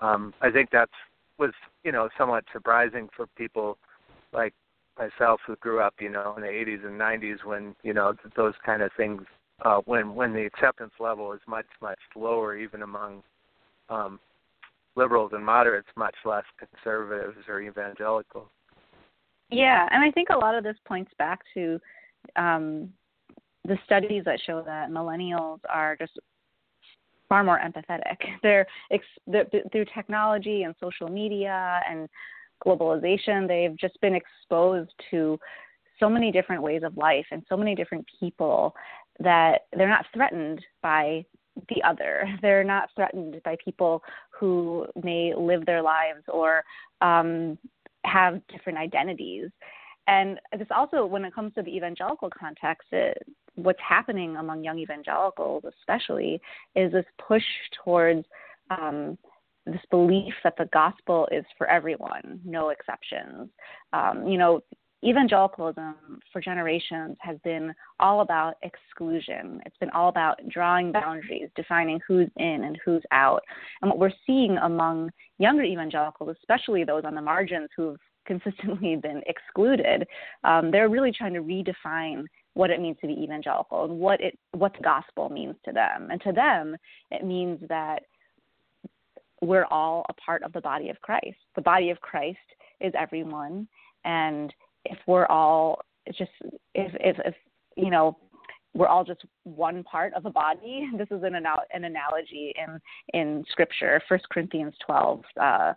um, 0.00 0.32
I 0.40 0.50
think 0.50 0.70
that's 0.70 0.92
was 1.38 1.52
you 1.84 1.92
know 1.92 2.08
somewhat 2.16 2.44
surprising 2.52 3.08
for 3.14 3.26
people 3.36 3.78
like 4.32 4.54
myself 4.98 5.40
who 5.46 5.56
grew 5.56 5.80
up 5.80 5.94
you 6.00 6.10
know 6.10 6.34
in 6.36 6.42
the 6.42 6.48
80s 6.48 6.86
and 6.86 7.00
90s 7.00 7.44
when 7.44 7.74
you 7.82 7.94
know 7.94 8.14
those 8.36 8.54
kind 8.64 8.82
of 8.82 8.90
things 8.96 9.22
uh, 9.62 9.80
when 9.84 10.14
when 10.14 10.32
the 10.32 10.44
acceptance 10.44 10.92
level 11.00 11.32
is 11.32 11.40
much 11.46 11.66
much 11.80 11.98
lower, 12.16 12.56
even 12.56 12.82
among 12.82 13.22
um, 13.88 14.18
liberals 14.96 15.32
and 15.34 15.44
moderates, 15.44 15.88
much 15.96 16.14
less 16.24 16.44
conservatives 16.58 17.38
or 17.48 17.60
evangelicals. 17.60 18.48
Yeah, 19.50 19.88
and 19.90 20.02
I 20.04 20.10
think 20.10 20.28
a 20.30 20.38
lot 20.38 20.54
of 20.54 20.62
this 20.62 20.76
points 20.86 21.10
back 21.18 21.40
to 21.54 21.80
um, 22.36 22.92
the 23.66 23.76
studies 23.84 24.22
that 24.24 24.40
show 24.46 24.62
that 24.64 24.90
millennials 24.90 25.58
are 25.68 25.96
just 25.96 26.18
far 27.28 27.44
more 27.44 27.60
empathetic. 27.60 28.16
They're, 28.42 28.66
they're 29.26 29.46
through 29.70 29.86
technology 29.94 30.64
and 30.64 30.74
social 30.80 31.08
media 31.08 31.80
and 31.88 32.08
globalization. 32.66 33.46
They've 33.46 33.76
just 33.78 34.00
been 34.00 34.14
exposed 34.14 34.90
to 35.12 35.38
so 36.00 36.08
many 36.08 36.32
different 36.32 36.62
ways 36.62 36.82
of 36.82 36.96
life 36.96 37.26
and 37.30 37.42
so 37.48 37.56
many 37.56 37.74
different 37.74 38.04
people 38.18 38.74
that 39.20 39.66
they're 39.76 39.88
not 39.88 40.06
threatened 40.12 40.64
by 40.82 41.24
the 41.68 41.82
other. 41.82 42.26
They're 42.42 42.64
not 42.64 42.88
threatened 42.94 43.40
by 43.44 43.56
people 43.62 44.02
who 44.30 44.86
may 45.02 45.34
live 45.36 45.66
their 45.66 45.82
lives 45.82 46.22
or 46.28 46.64
um, 47.00 47.58
have 48.04 48.40
different 48.48 48.78
identities. 48.78 49.50
And 50.06 50.40
this 50.58 50.68
also, 50.74 51.04
when 51.04 51.24
it 51.24 51.34
comes 51.34 51.54
to 51.54 51.62
the 51.62 51.76
evangelical 51.76 52.30
context, 52.36 52.88
it, 52.92 53.18
what's 53.54 53.80
happening 53.86 54.36
among 54.36 54.64
young 54.64 54.78
evangelicals, 54.78 55.64
especially, 55.80 56.40
is 56.74 56.92
this 56.92 57.04
push 57.18 57.44
towards 57.84 58.24
um, 58.70 59.18
this 59.66 59.80
belief 59.90 60.32
that 60.42 60.54
the 60.56 60.68
gospel 60.72 61.28
is 61.30 61.44
for 61.58 61.66
everyone, 61.68 62.40
no 62.44 62.70
exceptions. 62.70 63.50
Um, 63.92 64.26
you 64.26 64.38
know, 64.38 64.62
evangelicalism 65.04 65.94
for 66.32 66.40
generations 66.40 67.16
has 67.20 67.38
been 67.42 67.74
all 67.98 68.20
about 68.20 68.54
exclusion. 68.62 69.60
It's 69.64 69.76
been 69.78 69.90
all 69.90 70.08
about 70.08 70.40
drawing 70.48 70.92
boundaries, 70.92 71.48
defining 71.56 72.00
who's 72.06 72.28
in 72.36 72.64
and 72.64 72.78
who's 72.84 73.02
out. 73.10 73.42
And 73.80 73.90
what 73.90 73.98
we're 73.98 74.12
seeing 74.26 74.58
among 74.58 75.10
younger 75.38 75.62
evangelicals, 75.62 76.36
especially 76.40 76.84
those 76.84 77.04
on 77.04 77.14
the 77.14 77.22
margins 77.22 77.68
who've 77.76 77.98
consistently 78.26 78.96
been 78.96 79.22
excluded, 79.26 80.06
um, 80.44 80.70
they're 80.70 80.88
really 80.88 81.10
trying 81.10 81.34
to 81.34 81.40
redefine 81.40 82.24
what 82.54 82.70
it 82.70 82.80
means 82.80 82.96
to 83.00 83.06
be 83.06 83.14
evangelical 83.22 83.84
and 83.84 83.98
what 83.98 84.20
it 84.20 84.38
what 84.52 84.72
the 84.74 84.82
gospel 84.82 85.28
means 85.28 85.54
to 85.64 85.72
them. 85.72 86.08
And 86.10 86.20
to 86.22 86.32
them, 86.32 86.76
it 87.10 87.24
means 87.24 87.60
that 87.68 88.02
we're 89.40 89.64
all 89.64 90.04
a 90.08 90.14
part 90.14 90.42
of 90.42 90.52
the 90.52 90.60
body 90.60 90.90
of 90.90 91.00
Christ. 91.00 91.38
The 91.56 91.62
body 91.62 91.90
of 91.90 92.00
Christ 92.00 92.38
is 92.80 92.92
everyone, 92.96 93.66
and 94.04 94.52
if 94.84 94.98
we're 95.06 95.26
all 95.26 95.80
just 96.08 96.30
if 96.74 96.92
if 97.00 97.16
if 97.24 97.34
you 97.76 97.90
know 97.90 98.16
we're 98.74 98.86
all 98.86 99.04
just 99.04 99.24
one 99.44 99.82
part 99.82 100.14
of 100.14 100.26
a 100.26 100.30
body. 100.30 100.88
This 100.96 101.08
is 101.10 101.22
an 101.22 101.34
an 101.34 101.84
analogy 101.84 102.54
in 102.56 102.80
in 103.18 103.44
Scripture. 103.50 104.00
First 104.08 104.28
Corinthians 104.30 104.74
twelve, 104.84 105.22
uh, 105.40 105.74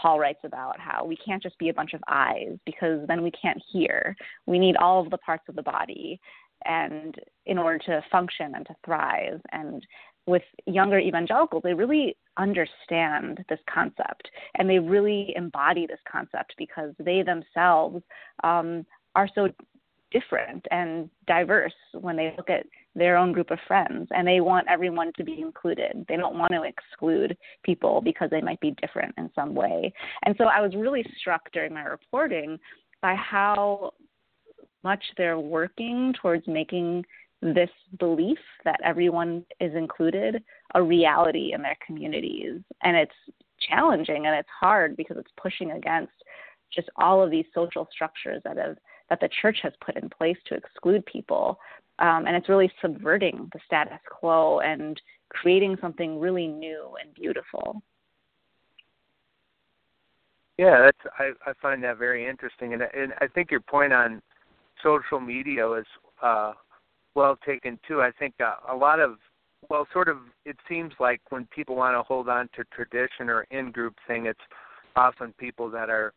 Paul 0.00 0.18
writes 0.18 0.40
about 0.44 0.78
how 0.78 1.04
we 1.04 1.16
can't 1.16 1.42
just 1.42 1.58
be 1.58 1.68
a 1.68 1.74
bunch 1.74 1.94
of 1.94 2.00
eyes 2.08 2.58
because 2.66 3.06
then 3.06 3.22
we 3.22 3.30
can't 3.30 3.62
hear. 3.70 4.16
We 4.46 4.58
need 4.58 4.76
all 4.76 5.00
of 5.00 5.10
the 5.10 5.18
parts 5.18 5.44
of 5.48 5.56
the 5.56 5.62
body, 5.62 6.20
and 6.64 7.14
in 7.46 7.58
order 7.58 7.78
to 7.78 8.02
function 8.10 8.54
and 8.54 8.66
to 8.66 8.74
thrive. 8.84 9.40
And 9.52 9.84
with 10.26 10.42
younger 10.66 10.98
evangelicals, 10.98 11.62
they 11.64 11.74
really 11.74 12.16
understand 12.38 13.44
this 13.48 13.58
concept 13.72 14.30
and 14.54 14.68
they 14.68 14.78
really 14.78 15.32
embody 15.36 15.86
this 15.86 15.98
concept 16.10 16.54
because 16.56 16.92
they 16.98 17.22
themselves 17.22 18.02
um, 18.44 18.86
are 19.14 19.28
so 19.34 19.48
different 20.12 20.64
and 20.70 21.08
diverse 21.26 21.72
when 21.94 22.16
they 22.16 22.34
look 22.36 22.50
at 22.50 22.66
their 22.94 23.16
own 23.16 23.32
group 23.32 23.50
of 23.50 23.58
friends 23.66 24.06
and 24.10 24.26
they 24.28 24.40
want 24.40 24.66
everyone 24.70 25.10
to 25.16 25.24
be 25.24 25.40
included. 25.40 26.04
They 26.08 26.16
don't 26.16 26.38
want 26.38 26.52
to 26.52 26.62
exclude 26.62 27.36
people 27.64 28.00
because 28.02 28.28
they 28.30 28.42
might 28.42 28.60
be 28.60 28.76
different 28.80 29.14
in 29.18 29.30
some 29.34 29.54
way. 29.54 29.92
And 30.24 30.34
so 30.38 30.44
I 30.44 30.60
was 30.60 30.74
really 30.76 31.04
struck 31.18 31.50
during 31.52 31.72
my 31.72 31.84
reporting 31.84 32.58
by 33.00 33.14
how 33.14 33.92
much 34.84 35.02
they're 35.16 35.38
working 35.38 36.14
towards 36.20 36.46
making 36.46 37.04
this 37.42 37.70
belief 37.98 38.38
that 38.64 38.80
everyone 38.84 39.44
is 39.60 39.74
included 39.74 40.42
a 40.74 40.82
reality 40.82 41.52
in 41.52 41.60
their 41.60 41.76
communities. 41.84 42.60
And 42.82 42.96
it's 42.96 43.12
challenging 43.68 44.26
and 44.26 44.36
it's 44.36 44.48
hard 44.60 44.96
because 44.96 45.16
it's 45.18 45.30
pushing 45.36 45.72
against 45.72 46.12
just 46.72 46.88
all 46.96 47.22
of 47.22 47.30
these 47.30 47.44
social 47.54 47.88
structures 47.92 48.40
that 48.44 48.56
have 48.56 48.76
that 49.10 49.20
the 49.20 49.28
church 49.42 49.58
has 49.62 49.72
put 49.84 49.96
in 49.96 50.08
place 50.08 50.38
to 50.46 50.54
exclude 50.54 51.04
people. 51.04 51.58
Um, 51.98 52.26
and 52.26 52.34
it's 52.34 52.48
really 52.48 52.72
subverting 52.80 53.50
the 53.52 53.60
status 53.66 53.98
quo 54.08 54.60
and 54.60 54.98
creating 55.28 55.76
something 55.80 56.18
really 56.18 56.46
new 56.46 56.94
and 57.02 57.12
beautiful. 57.12 57.82
Yeah, 60.56 60.80
that's 60.80 61.14
I, 61.18 61.50
I 61.50 61.52
find 61.60 61.82
that 61.82 61.98
very 61.98 62.26
interesting, 62.28 62.72
and 62.72 62.82
and 62.82 63.12
I 63.20 63.26
think 63.26 63.50
your 63.50 63.60
point 63.60 63.92
on 63.92 64.22
social 64.82 65.20
media 65.20 65.70
is 65.72 65.86
uh, 66.22 66.52
well 67.14 67.36
taken 67.44 67.78
too. 67.86 68.00
I 68.00 68.10
think 68.18 68.34
uh, 68.40 68.54
a 68.68 68.76
lot 68.76 69.00
of 69.00 69.16
well, 69.70 69.86
sort 69.92 70.08
of 70.08 70.18
it 70.44 70.56
seems 70.68 70.92
like 70.98 71.20
when 71.30 71.46
people 71.46 71.76
want 71.76 71.96
to 71.96 72.02
hold 72.02 72.28
on 72.28 72.48
to 72.56 72.64
tradition 72.72 73.28
or 73.28 73.46
in-group 73.50 73.94
thing, 74.06 74.26
it's 74.26 74.40
often 74.96 75.32
people 75.38 75.70
that 75.70 75.88
are 75.88 76.12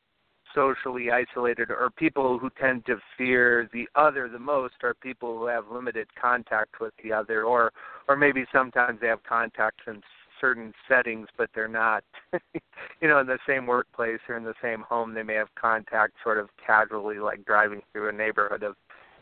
socially 0.54 1.12
isolated 1.12 1.70
or 1.70 1.90
people 1.96 2.40
who 2.40 2.50
tend 2.60 2.86
to 2.86 2.98
fear 3.18 3.70
the 3.74 3.88
other 3.96 4.30
the 4.30 4.40
most 4.40 4.76
are 4.84 4.94
people 4.94 5.38
who 5.38 5.46
have 5.46 5.66
limited 5.70 6.08
contact 6.20 6.80
with 6.80 6.94
the 7.04 7.12
other 7.12 7.44
or 7.44 7.74
or 8.08 8.16
maybe 8.16 8.46
sometimes 8.54 9.00
they 9.02 9.08
have 9.08 9.22
contacts 9.24 9.84
in 9.88 10.02
certain 10.40 10.72
settings 10.88 11.28
but 11.38 11.50
they're 11.54 11.68
not 11.68 12.04
you 12.54 13.08
know 13.08 13.20
in 13.20 13.28
the 13.28 13.40
same 13.48 13.66
workplace 13.66 14.20
or 14.30 14.38
in 14.38 14.44
the 14.44 14.54
same 14.62 14.82
home 14.82 15.14
they 15.14 15.24
may 15.24 15.34
have 15.34 15.54
contact 15.56 16.14
sort 16.24 16.38
of 16.38 16.48
casually 16.66 17.20
like 17.20 17.44
driving 17.46 17.82
through 17.92 18.08
a 18.08 18.14
neighborhood 18.14 18.64
of 18.64 18.76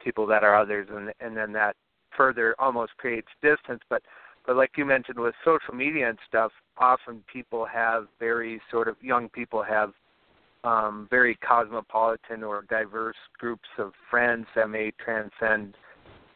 people 0.03 0.25
that 0.27 0.43
are 0.43 0.55
others 0.55 0.87
and 0.91 1.11
and 1.19 1.35
then 1.35 1.51
that 1.53 1.75
further 2.15 2.55
almost 2.59 2.95
creates 2.97 3.27
distance. 3.41 3.81
But 3.89 4.03
but 4.45 4.55
like 4.55 4.71
you 4.77 4.85
mentioned 4.85 5.19
with 5.19 5.35
social 5.43 5.73
media 5.73 6.09
and 6.09 6.17
stuff, 6.27 6.51
often 6.77 7.23
people 7.31 7.65
have 7.65 8.07
very 8.19 8.61
sort 8.69 8.87
of 8.87 8.95
young 9.01 9.29
people 9.29 9.63
have 9.63 9.93
um, 10.63 11.07
very 11.09 11.35
cosmopolitan 11.35 12.43
or 12.43 12.65
diverse 12.69 13.15
groups 13.37 13.67
of 13.77 13.91
friends 14.09 14.45
that 14.55 14.69
may 14.69 14.91
transcend 15.03 15.75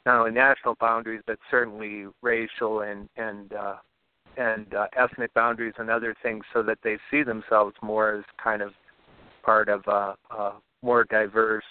not 0.06 0.20
only 0.20 0.32
national 0.32 0.76
boundaries 0.80 1.22
but 1.28 1.38
certainly 1.50 2.06
racial 2.22 2.82
and 2.82 3.10
and 3.18 3.54
uh, 3.54 3.76
and 4.38 4.74
uh, 4.74 4.86
ethnic 4.96 5.34
boundaries 5.34 5.74
and 5.78 5.90
other 5.90 6.16
things, 6.22 6.44
so 6.54 6.62
that 6.62 6.78
they 6.84 6.98
see 7.10 7.24
themselves 7.24 7.76
more 7.82 8.16
as 8.16 8.24
kind 8.42 8.62
of 8.62 8.72
part 9.44 9.68
of 9.68 9.82
a, 9.88 10.16
a 10.36 10.54
more 10.84 11.06
diverse 11.06 11.64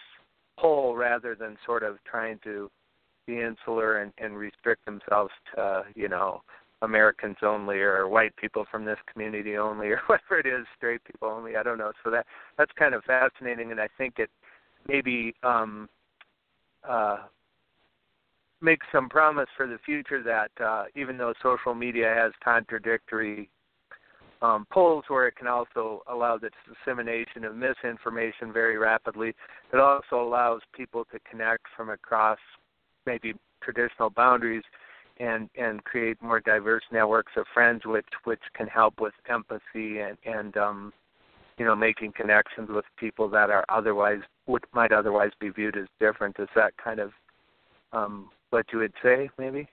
whole 0.59 0.97
rather 0.97 1.35
than 1.35 1.57
sort 1.65 1.83
of 1.83 1.97
trying 2.05 2.39
to 2.45 2.71
be 3.27 3.41
insular 3.41 3.99
and, 3.99 4.13
and 4.19 4.37
restrict 4.37 4.85
themselves 4.85 5.33
to 5.55 5.85
you 5.95 6.09
know 6.09 6.43
Americans 6.83 7.37
only 7.43 7.77
or 7.77 8.09
white 8.09 8.37
people 8.37 8.67
from 8.71 8.85
this 8.85 8.99
community 9.13 9.57
only 9.57 9.89
or 9.89 10.01
whatever 10.07 10.39
it 10.39 10.47
is, 10.47 10.67
straight 10.77 11.03
people 11.05 11.29
only. 11.29 11.57
I 11.57 11.63
don't 11.63 11.79
know. 11.79 11.93
So 12.05 12.11
that 12.11 12.27
that's 12.59 12.73
kind 12.79 12.95
of 12.95 13.05
fascinating, 13.05 13.71
and 13.71 13.81
I 13.81 13.89
think 13.99 14.15
it 14.19 14.31
maybe 14.89 15.35
um, 15.43 15.89
uh, 16.89 17.19
makes 18.61 18.87
some 18.93 19.09
promise 19.09 19.49
for 19.57 19.67
the 19.67 19.79
future 19.85 20.23
that 20.23 20.51
uh, 20.65 20.85
even 20.95 21.19
though 21.19 21.35
social 21.43 21.75
media 21.75 22.15
has 22.17 22.33
contradictory 22.43 23.49
um, 24.43 24.67
poles 24.71 25.05
where 25.09 25.27
it 25.27 25.37
can 25.37 25.47
also 25.47 26.03
allow 26.09 26.37
the 26.39 26.51
dissemination 26.69 27.45
of 27.45 27.57
misinformation 27.57 28.53
very 28.53 28.77
rapidly, 28.77 29.35
it 29.73 29.79
also 29.79 30.21
allows 30.21 30.61
people 30.75 31.05
to 31.13 31.19
connect 31.29 31.65
from 31.77 31.91
across 31.91 32.39
maybe 33.07 33.35
traditional 33.63 34.11
boundaries 34.11 34.65
and 35.19 35.49
and 35.57 35.83
create 35.85 36.21
more 36.21 36.41
diverse 36.41 36.83
networks 36.93 37.33
of 37.37 37.47
friends 37.55 37.87
which 37.87 38.05
which 38.25 38.43
can 38.55 38.67
help 38.67 39.01
with 39.01 39.15
empathy 39.31 40.01
and 40.01 40.19
and 40.27 40.57
um 40.59 40.93
you 41.59 41.65
know 41.65 41.75
making 41.75 42.13
connections 42.13 42.69
with 42.69 42.85
people 42.99 43.29
that 43.29 43.49
are 43.49 43.65
otherwise 43.71 44.21
would 44.47 44.65
might 44.75 44.93
otherwise 44.93 45.31
be 45.41 45.49
viewed 45.49 45.77
as 45.77 45.87
different. 46.01 46.37
Is 46.39 46.49
that 46.55 46.77
kind 46.77 47.01
of 47.01 47.13
um 47.93 48.29
what 48.51 48.67
you 48.73 48.79
would 48.79 48.93
say 49.03 49.31
maybe 49.39 49.67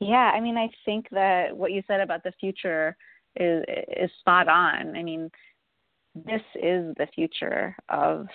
yeah 0.00 0.30
i 0.34 0.40
mean 0.40 0.56
i 0.56 0.68
think 0.84 1.06
that 1.10 1.56
what 1.56 1.72
you 1.72 1.82
said 1.86 2.00
about 2.00 2.22
the 2.22 2.32
future 2.40 2.96
is 3.36 3.64
is 3.96 4.10
spot 4.20 4.48
on 4.48 4.96
i 4.96 5.02
mean 5.02 5.30
this 6.14 6.42
is 6.54 6.94
the 6.96 7.08
future 7.14 7.76
of 7.88 8.26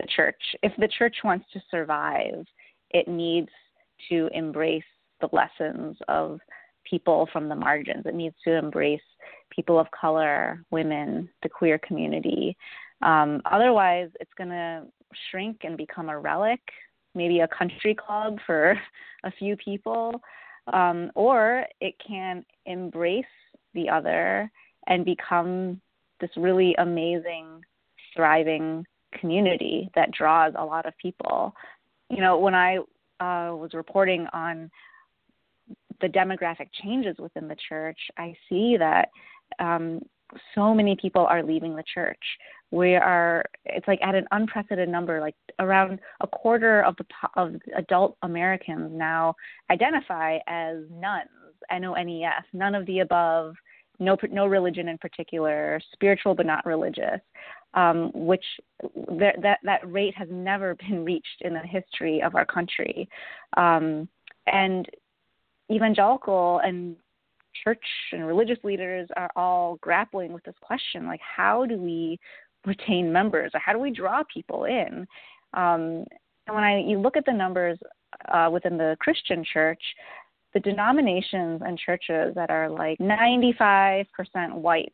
the 0.00 0.06
church 0.14 0.40
if 0.62 0.72
the 0.78 0.88
church 0.88 1.16
wants 1.24 1.44
to 1.52 1.60
survive 1.70 2.44
it 2.90 3.08
needs 3.08 3.50
to 4.08 4.28
embrace 4.32 4.82
the 5.20 5.28
lessons 5.32 5.96
of 6.08 6.40
people 6.88 7.28
from 7.32 7.48
the 7.48 7.54
margins. 7.54 8.06
It 8.06 8.14
needs 8.14 8.36
to 8.44 8.56
embrace 8.56 9.00
people 9.50 9.78
of 9.78 9.90
color, 9.90 10.64
women, 10.70 11.28
the 11.42 11.48
queer 11.48 11.78
community. 11.78 12.56
Um, 13.02 13.40
otherwise, 13.50 14.10
it's 14.20 14.32
going 14.36 14.50
to 14.50 14.84
shrink 15.30 15.58
and 15.64 15.76
become 15.76 16.08
a 16.08 16.18
relic, 16.18 16.60
maybe 17.14 17.40
a 17.40 17.48
country 17.48 17.94
club 17.94 18.38
for 18.46 18.78
a 19.24 19.32
few 19.32 19.56
people, 19.56 20.20
um, 20.72 21.10
or 21.14 21.66
it 21.80 21.94
can 22.06 22.44
embrace 22.66 23.24
the 23.74 23.88
other 23.88 24.50
and 24.86 25.04
become 25.04 25.80
this 26.20 26.30
really 26.36 26.74
amazing, 26.78 27.62
thriving 28.14 28.86
community 29.18 29.90
that 29.94 30.10
draws 30.12 30.52
a 30.56 30.64
lot 30.64 30.86
of 30.86 30.96
people. 30.98 31.54
You 32.10 32.20
know, 32.20 32.38
when 32.38 32.54
I 32.54 32.78
uh, 33.20 33.54
was 33.54 33.70
reporting 33.74 34.26
on 34.32 34.70
the 36.00 36.08
demographic 36.08 36.68
changes 36.82 37.16
within 37.18 37.48
the 37.48 37.56
church, 37.68 37.98
I 38.18 38.34
see 38.48 38.76
that 38.78 39.08
um, 39.58 40.00
so 40.54 40.74
many 40.74 40.96
people 41.00 41.26
are 41.26 41.42
leaving 41.42 41.76
the 41.76 41.84
church. 41.92 42.18
We 42.74 42.96
are 42.96 43.44
it's 43.64 43.86
like 43.86 44.00
at 44.02 44.14
an 44.14 44.26
unprecedented 44.32 44.88
number, 44.88 45.20
like 45.20 45.36
around 45.58 46.00
a 46.20 46.26
quarter 46.26 46.82
of 46.82 46.96
the 46.96 47.04
of 47.36 47.54
adult 47.76 48.16
Americans 48.22 48.90
now 48.92 49.34
identify 49.70 50.38
as 50.46 50.78
nones, 50.90 51.28
N 51.70 51.84
O 51.84 51.92
N 51.94 52.08
E 52.08 52.24
S, 52.24 52.44
none 52.52 52.74
of 52.74 52.84
the 52.86 53.00
above, 53.00 53.54
no 53.98 54.16
no 54.30 54.46
religion 54.46 54.88
in 54.88 54.98
particular, 54.98 55.80
spiritual 55.92 56.34
but 56.34 56.46
not 56.46 56.66
religious 56.66 57.20
um, 57.74 58.10
which 58.14 58.44
th- 59.18 59.34
that 59.42 59.58
that 59.62 59.80
rate 59.92 60.14
has 60.16 60.28
never 60.30 60.74
been 60.88 61.04
reached 61.04 61.42
in 61.42 61.52
the 61.52 61.60
history 61.60 62.22
of 62.22 62.34
our 62.34 62.46
country, 62.46 63.08
um, 63.56 64.08
and 64.46 64.88
evangelical 65.70 66.60
and 66.64 66.96
church 67.62 67.84
and 68.12 68.26
religious 68.26 68.58
leaders 68.64 69.08
are 69.16 69.30
all 69.36 69.76
grappling 69.80 70.32
with 70.32 70.44
this 70.44 70.54
question: 70.60 71.06
like, 71.06 71.20
how 71.20 71.66
do 71.66 71.76
we 71.76 72.18
retain 72.66 73.12
members, 73.12 73.50
or 73.54 73.60
how 73.60 73.72
do 73.72 73.78
we 73.78 73.90
draw 73.90 74.22
people 74.32 74.64
in? 74.64 75.06
Um, 75.54 76.04
and 76.46 76.54
when 76.54 76.64
I 76.64 76.80
you 76.80 76.98
look 76.98 77.16
at 77.16 77.24
the 77.24 77.32
numbers 77.32 77.78
uh, 78.32 78.50
within 78.52 78.76
the 78.76 78.96
Christian 79.00 79.44
church, 79.44 79.82
the 80.52 80.60
denominations 80.60 81.62
and 81.64 81.78
churches 81.78 82.34
that 82.34 82.50
are 82.50 82.68
like 82.70 82.98
95% 82.98 84.06
white 84.52 84.92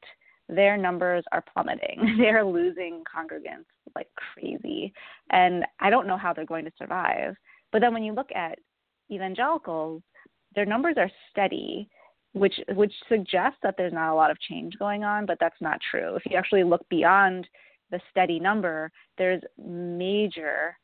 their 0.50 0.76
numbers 0.76 1.24
are 1.33 1.44
plummeting. 1.52 2.16
They're 2.18 2.44
losing 2.44 3.04
congregants 3.04 3.66
like 3.94 4.09
crazy. 4.35 4.92
And 5.30 5.64
I 5.80 5.90
don't 5.90 6.06
know 6.06 6.16
how 6.16 6.33
they're 6.33 6.44
going 6.44 6.64
to 6.64 6.72
survive. 6.78 7.35
But 7.72 7.80
then 7.80 7.94
when 7.94 8.02
you 8.02 8.12
look 8.12 8.30
at 8.35 8.59
evangelicals, 9.11 10.02
their 10.54 10.66
numbers 10.66 10.96
are 10.96 11.11
steady, 11.30 11.88
which 12.33 12.55
which 12.75 12.93
suggests 13.09 13.59
that 13.62 13.75
there's 13.77 13.93
not 13.93 14.12
a 14.12 14.14
lot 14.14 14.31
of 14.31 14.40
change 14.40 14.75
going 14.79 15.05
on, 15.05 15.27
but 15.27 15.38
that's 15.40 15.61
not 15.61 15.81
true. 15.90 16.14
If 16.14 16.23
you 16.27 16.37
actually 16.37 16.64
look 16.64 16.88
beyond 16.88 17.49
the 17.90 18.01
steady 18.11 18.38
number, 18.38 18.90
there's 19.19 19.43
major 19.59 20.77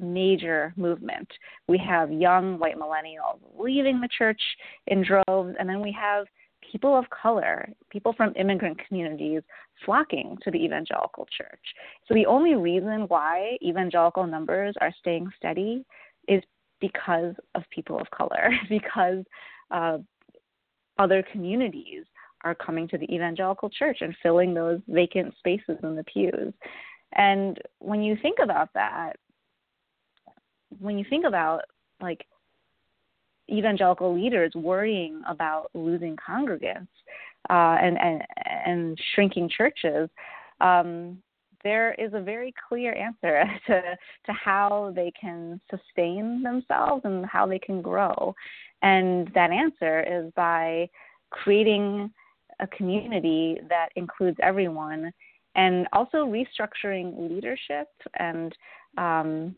major 0.00 0.72
movement. 0.76 1.28
We 1.66 1.78
have 1.78 2.12
young 2.12 2.58
white 2.58 2.76
millennials 2.76 3.40
leaving 3.58 4.00
the 4.00 4.08
church 4.16 4.40
in 4.86 5.04
droves, 5.04 5.56
and 5.58 5.68
then 5.68 5.80
we 5.80 5.92
have 5.92 6.26
people 6.70 6.96
of 6.96 7.04
color, 7.10 7.68
people 7.90 8.12
from 8.12 8.32
immigrant 8.36 8.80
communities 8.86 9.42
flocking 9.84 10.38
to 10.42 10.50
the 10.50 10.64
evangelical 10.64 11.26
church. 11.36 11.60
So 12.06 12.14
the 12.14 12.26
only 12.26 12.54
reason 12.54 13.06
why 13.08 13.58
evangelical 13.62 14.26
numbers 14.26 14.74
are 14.80 14.94
staying 15.00 15.28
steady 15.36 15.84
is 16.28 16.42
because 16.80 17.34
of 17.54 17.62
people 17.70 17.98
of 17.98 18.10
color, 18.10 18.50
because 18.68 19.24
uh, 19.72 19.98
other 20.98 21.24
communities 21.32 22.04
are 22.44 22.54
coming 22.54 22.88
to 22.88 22.98
the 22.98 23.12
evangelical 23.14 23.70
church 23.70 23.98
and 24.00 24.14
filling 24.22 24.52
those 24.52 24.80
vacant 24.88 25.34
spaces 25.38 25.78
in 25.82 25.94
the 25.94 26.04
pews. 26.04 26.52
And 27.12 27.58
when 27.78 28.02
you 28.02 28.16
think 28.20 28.38
about 28.42 28.70
that, 28.74 29.16
when 30.80 30.98
you 30.98 31.04
think 31.08 31.24
about 31.24 31.62
like 32.00 32.24
evangelical 33.50 34.14
leaders 34.14 34.52
worrying 34.54 35.22
about 35.28 35.70
losing 35.74 36.16
congregants 36.16 36.88
uh, 37.50 37.76
and, 37.80 37.98
and, 37.98 38.22
and 38.66 38.98
shrinking 39.14 39.50
churches, 39.56 40.08
um, 40.60 41.18
there 41.64 41.94
is 41.94 42.12
a 42.14 42.20
very 42.20 42.54
clear 42.68 42.94
answer 42.94 43.44
to, 43.66 43.80
to 44.26 44.32
how 44.32 44.92
they 44.94 45.12
can 45.18 45.60
sustain 45.70 46.42
themselves 46.42 47.02
and 47.04 47.24
how 47.26 47.46
they 47.46 47.58
can 47.58 47.82
grow. 47.82 48.34
And 48.82 49.30
that 49.34 49.50
answer 49.50 50.00
is 50.00 50.32
by 50.34 50.88
creating 51.30 52.10
a 52.60 52.66
community 52.68 53.58
that 53.68 53.88
includes 53.96 54.36
everyone 54.42 55.12
and 55.54 55.86
also 55.92 56.26
restructuring 56.26 57.28
leadership 57.30 57.88
and 58.18 58.54
um, 58.98 59.54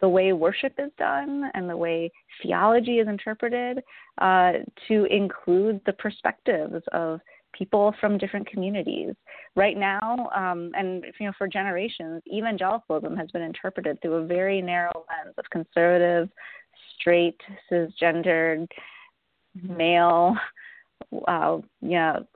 the 0.00 0.08
way 0.08 0.32
worship 0.32 0.74
is 0.78 0.90
done 0.98 1.50
and 1.54 1.68
the 1.68 1.76
way 1.76 2.10
theology 2.42 2.98
is 2.98 3.08
interpreted 3.08 3.82
uh, 4.18 4.52
to 4.86 5.04
include 5.06 5.80
the 5.86 5.92
perspectives 5.94 6.82
of 6.92 7.20
people 7.52 7.94
from 8.00 8.18
different 8.18 8.46
communities. 8.48 9.14
Right 9.56 9.76
now, 9.76 10.30
um, 10.34 10.72
and 10.74 11.04
you 11.18 11.26
know, 11.26 11.32
for 11.36 11.48
generations, 11.48 12.22
evangelicalism 12.32 13.16
has 13.16 13.30
been 13.30 13.42
interpreted 13.42 14.00
through 14.00 14.14
a 14.14 14.26
very 14.26 14.62
narrow 14.62 15.04
lens 15.08 15.34
of 15.36 15.44
conservative, 15.50 16.28
straight, 16.98 17.40
cisgendered, 17.70 18.66
male, 19.62 20.36
uh, 21.26 21.58
you 21.80 21.90
know, 21.90 22.26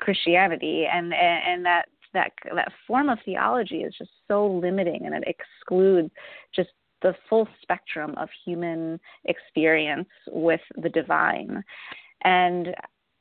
Christianity, 0.00 0.86
and 0.92 1.12
and 1.14 1.64
that 1.64 1.86
that 2.14 2.32
that 2.54 2.72
form 2.86 3.08
of 3.08 3.18
theology 3.24 3.82
is 3.82 3.94
just 3.96 4.10
so 4.26 4.46
limiting 4.46 5.06
and 5.06 5.14
it 5.14 5.24
excludes 5.26 6.10
just 6.54 6.70
the 7.02 7.14
full 7.28 7.46
spectrum 7.62 8.14
of 8.16 8.28
human 8.44 8.98
experience 9.26 10.08
with 10.28 10.60
the 10.82 10.88
divine. 10.88 11.62
And 12.24 12.74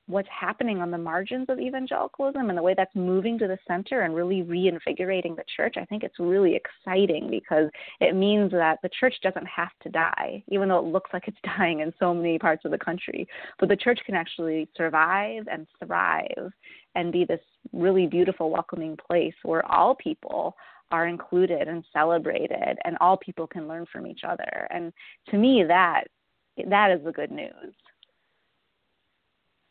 what's 0.07 0.27
happening 0.29 0.79
on 0.79 0.89
the 0.89 0.97
margins 0.97 1.45
of 1.49 1.59
evangelicalism 1.59 2.49
and 2.49 2.57
the 2.57 2.61
way 2.61 2.73
that's 2.75 2.95
moving 2.95 3.37
to 3.37 3.47
the 3.47 3.57
center 3.67 4.01
and 4.01 4.15
really 4.15 4.41
reinvigorating 4.41 5.35
the 5.35 5.43
church, 5.55 5.75
I 5.77 5.85
think 5.85 6.03
it's 6.03 6.17
really 6.17 6.55
exciting 6.55 7.29
because 7.29 7.69
it 7.99 8.15
means 8.15 8.51
that 8.51 8.79
the 8.81 8.89
church 8.99 9.15
doesn't 9.21 9.45
have 9.45 9.71
to 9.83 9.89
die, 9.89 10.43
even 10.47 10.69
though 10.69 10.79
it 10.79 10.91
looks 10.91 11.11
like 11.13 11.27
it's 11.27 11.37
dying 11.57 11.81
in 11.81 11.93
so 11.99 12.13
many 12.13 12.39
parts 12.39 12.63
of 12.63 12.71
the 12.71 12.77
country. 12.77 13.27
But 13.59 13.69
the 13.69 13.75
church 13.75 13.99
can 14.05 14.15
actually 14.15 14.69
survive 14.77 15.47
and 15.51 15.67
thrive 15.85 16.51
and 16.95 17.11
be 17.11 17.25
this 17.25 17.41
really 17.73 18.07
beautiful, 18.07 18.49
welcoming 18.49 18.97
place 19.09 19.35
where 19.43 19.65
all 19.69 19.95
people 19.95 20.55
are 20.89 21.07
included 21.07 21.67
and 21.67 21.83
celebrated 21.91 22.77
and 22.85 22.97
all 23.01 23.17
people 23.17 23.45
can 23.45 23.67
learn 23.67 23.85
from 23.91 24.07
each 24.07 24.21
other. 24.25 24.67
And 24.69 24.93
to 25.29 25.37
me 25.37 25.65
that 25.67 26.05
that 26.69 26.91
is 26.91 27.03
the 27.03 27.11
good 27.11 27.31
news. 27.31 27.73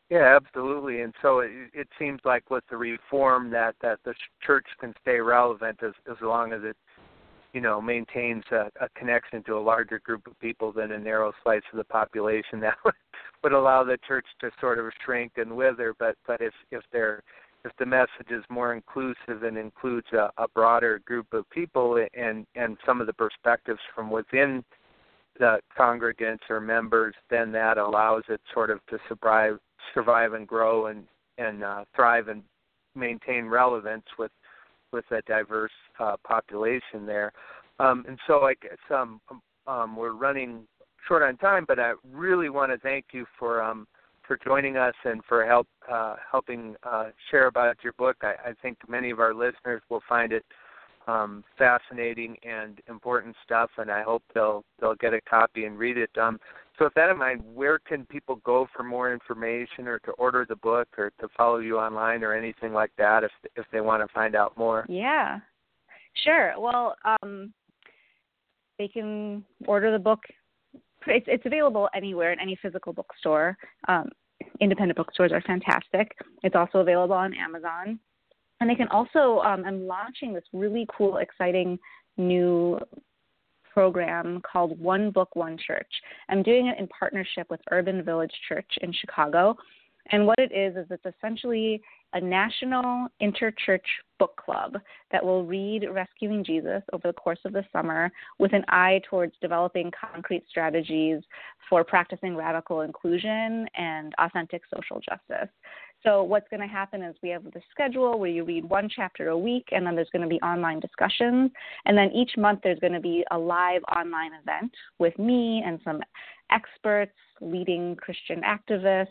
Yeah, 0.08 0.36
absolutely. 0.40 1.00
And 1.00 1.12
so 1.20 1.40
it, 1.40 1.50
it 1.74 1.88
seems 1.98 2.20
like 2.24 2.48
with 2.50 2.64
the 2.70 2.76
reform 2.76 3.50
that 3.50 3.74
that 3.82 3.98
the 4.04 4.14
church 4.40 4.66
can 4.78 4.94
stay 5.02 5.18
relevant 5.18 5.82
as 5.82 5.92
as 6.08 6.16
long 6.22 6.52
as 6.52 6.60
it 6.62 6.76
you 7.52 7.60
know 7.60 7.80
maintains 7.80 8.44
a, 8.52 8.70
a 8.80 8.88
connection 8.94 9.42
to 9.44 9.56
a 9.56 9.60
larger 9.60 9.98
group 9.98 10.26
of 10.28 10.38
people 10.38 10.72
than 10.72 10.92
a 10.92 10.98
narrow 10.98 11.32
slice 11.42 11.62
of 11.72 11.78
the 11.78 11.84
population 11.84 12.60
that 12.60 12.76
would 12.84 12.94
would 13.42 13.52
allow 13.52 13.82
the 13.82 13.98
church 14.06 14.26
to 14.40 14.50
sort 14.60 14.78
of 14.78 14.86
shrink 15.04 15.32
and 15.38 15.56
wither 15.56 15.94
but 15.98 16.16
but 16.26 16.40
if 16.40 16.54
if 16.70 16.82
they're 16.92 17.22
if 17.64 17.72
the 17.78 17.86
message 17.86 18.30
is 18.30 18.44
more 18.48 18.74
inclusive 18.74 19.42
and 19.42 19.58
includes 19.58 20.06
a, 20.12 20.30
a 20.38 20.46
broader 20.54 21.00
group 21.04 21.26
of 21.32 21.48
people 21.50 22.04
and 22.14 22.46
and 22.54 22.76
some 22.86 23.00
of 23.00 23.08
the 23.08 23.12
perspectives 23.12 23.80
from 23.92 24.08
within 24.10 24.62
the 25.38 25.58
congregants 25.78 26.48
or 26.48 26.60
members, 26.60 27.14
then 27.30 27.52
that 27.52 27.78
allows 27.78 28.22
it 28.28 28.40
sort 28.54 28.70
of 28.70 28.80
to 28.86 28.98
survive 29.08 29.58
survive 29.94 30.32
and 30.32 30.46
grow 30.46 30.86
and 30.86 31.04
and 31.38 31.62
uh, 31.62 31.84
thrive 31.94 32.28
and 32.28 32.42
maintain 32.94 33.46
relevance 33.46 34.04
with 34.18 34.30
with 34.92 35.04
a 35.10 35.20
diverse 35.22 35.72
uh, 35.98 36.16
population 36.26 37.04
there. 37.04 37.32
Um, 37.78 38.04
and 38.08 38.18
so 38.26 38.42
I 38.42 38.54
guess 38.54 38.78
um, 38.90 39.20
um, 39.66 39.96
we're 39.96 40.12
running 40.12 40.66
short 41.06 41.22
on 41.22 41.36
time, 41.36 41.64
but 41.68 41.78
I 41.78 41.92
really 42.10 42.48
want 42.48 42.72
to 42.72 42.78
thank 42.78 43.06
you 43.12 43.26
for 43.38 43.62
um, 43.62 43.86
for 44.26 44.38
joining 44.44 44.76
us 44.76 44.94
and 45.04 45.22
for 45.28 45.46
help 45.46 45.68
uh, 45.90 46.16
helping 46.30 46.76
uh, 46.82 47.10
share 47.30 47.46
about 47.46 47.76
your 47.84 47.92
book. 47.94 48.16
I, 48.22 48.50
I 48.50 48.54
think 48.62 48.78
many 48.88 49.10
of 49.10 49.20
our 49.20 49.34
listeners 49.34 49.82
will 49.88 50.02
find 50.08 50.32
it 50.32 50.44
um, 51.06 51.44
fascinating 51.56 52.36
and 52.42 52.80
important 52.88 53.36
stuff, 53.44 53.70
and 53.78 53.90
I 53.90 54.02
hope 54.02 54.22
they'll 54.34 54.64
they'll 54.80 54.96
get 54.96 55.14
a 55.14 55.20
copy 55.20 55.64
and 55.64 55.78
read 55.78 55.96
it. 55.96 56.10
Um, 56.18 56.40
so, 56.78 56.84
with 56.86 56.94
that 56.94 57.10
in 57.10 57.18
mind, 57.18 57.42
where 57.54 57.78
can 57.78 58.04
people 58.06 58.36
go 58.44 58.68
for 58.74 58.82
more 58.82 59.12
information, 59.12 59.86
or 59.86 59.98
to 60.00 60.10
order 60.12 60.44
the 60.48 60.56
book, 60.56 60.88
or 60.98 61.12
to 61.20 61.28
follow 61.36 61.58
you 61.58 61.78
online, 61.78 62.24
or 62.24 62.34
anything 62.34 62.72
like 62.72 62.90
that, 62.98 63.24
if 63.24 63.30
if 63.54 63.66
they 63.72 63.80
want 63.80 64.06
to 64.06 64.12
find 64.12 64.34
out 64.34 64.56
more? 64.58 64.84
Yeah, 64.88 65.38
sure. 66.24 66.54
Well, 66.58 66.96
um, 67.04 67.52
they 68.78 68.88
can 68.88 69.44
order 69.66 69.92
the 69.92 69.98
book. 69.98 70.20
It's 71.06 71.26
it's 71.28 71.46
available 71.46 71.88
anywhere 71.94 72.32
in 72.32 72.40
any 72.40 72.58
physical 72.60 72.92
bookstore. 72.92 73.56
Um, 73.88 74.10
independent 74.60 74.96
bookstores 74.96 75.32
are 75.32 75.40
fantastic. 75.42 76.12
It's 76.42 76.56
also 76.56 76.78
available 76.78 77.14
on 77.14 77.32
Amazon, 77.34 77.98
and 78.60 78.70
they 78.70 78.74
can 78.74 78.88
also. 78.88 79.40
Um, 79.40 79.64
I'm 79.66 79.86
launching 79.86 80.32
this 80.32 80.44
really 80.52 80.86
cool, 80.96 81.18
exciting 81.18 81.78
new 82.16 82.78
program 83.72 84.40
called 84.50 84.78
One 84.80 85.10
Book, 85.10 85.36
One 85.36 85.58
Church. 85.58 85.90
I'm 86.30 86.42
doing 86.42 86.68
it 86.68 86.78
in 86.78 86.88
partnership 86.88 87.48
with 87.50 87.60
Urban 87.70 88.02
Village 88.02 88.32
Church 88.48 88.70
in 88.80 88.92
Chicago. 88.92 89.56
And 90.12 90.26
what 90.26 90.38
it 90.38 90.52
is, 90.52 90.76
is 90.76 90.86
it's 90.90 91.16
essentially 91.16 91.82
a 92.12 92.20
national 92.20 93.08
interchurch 93.20 93.80
book 94.18 94.40
club 94.42 94.78
that 95.10 95.22
will 95.22 95.44
read 95.44 95.86
Rescuing 95.90 96.44
Jesus 96.44 96.82
over 96.92 97.08
the 97.08 97.12
course 97.12 97.40
of 97.44 97.52
the 97.52 97.64
summer 97.72 98.10
with 98.38 98.52
an 98.52 98.64
eye 98.68 99.00
towards 99.10 99.34
developing 99.40 99.90
concrete 100.00 100.44
strategies 100.48 101.20
for 101.68 101.84
practicing 101.84 102.36
radical 102.36 102.82
inclusion 102.82 103.66
and 103.76 104.14
authentic 104.18 104.62
social 104.74 105.00
justice. 105.00 105.50
So 106.06 106.22
what's 106.22 106.46
going 106.50 106.60
to 106.60 106.68
happen 106.68 107.02
is 107.02 107.16
we 107.20 107.30
have 107.30 107.42
the 107.42 107.60
schedule 107.72 108.16
where 108.16 108.30
you 108.30 108.44
read 108.44 108.64
one 108.64 108.88
chapter 108.94 109.30
a 109.30 109.38
week, 109.38 109.66
and 109.72 109.84
then 109.84 109.96
there's 109.96 110.10
going 110.12 110.22
to 110.22 110.28
be 110.28 110.40
online 110.40 110.78
discussions, 110.78 111.50
and 111.84 111.98
then 111.98 112.12
each 112.12 112.30
month 112.38 112.60
there's 112.62 112.78
going 112.78 112.92
to 112.92 113.00
be 113.00 113.24
a 113.32 113.38
live 113.38 113.82
online 113.96 114.30
event 114.40 114.70
with 115.00 115.18
me 115.18 115.64
and 115.66 115.80
some 115.82 116.00
experts, 116.52 117.16
leading 117.40 117.96
Christian 117.96 118.42
activists, 118.42 119.08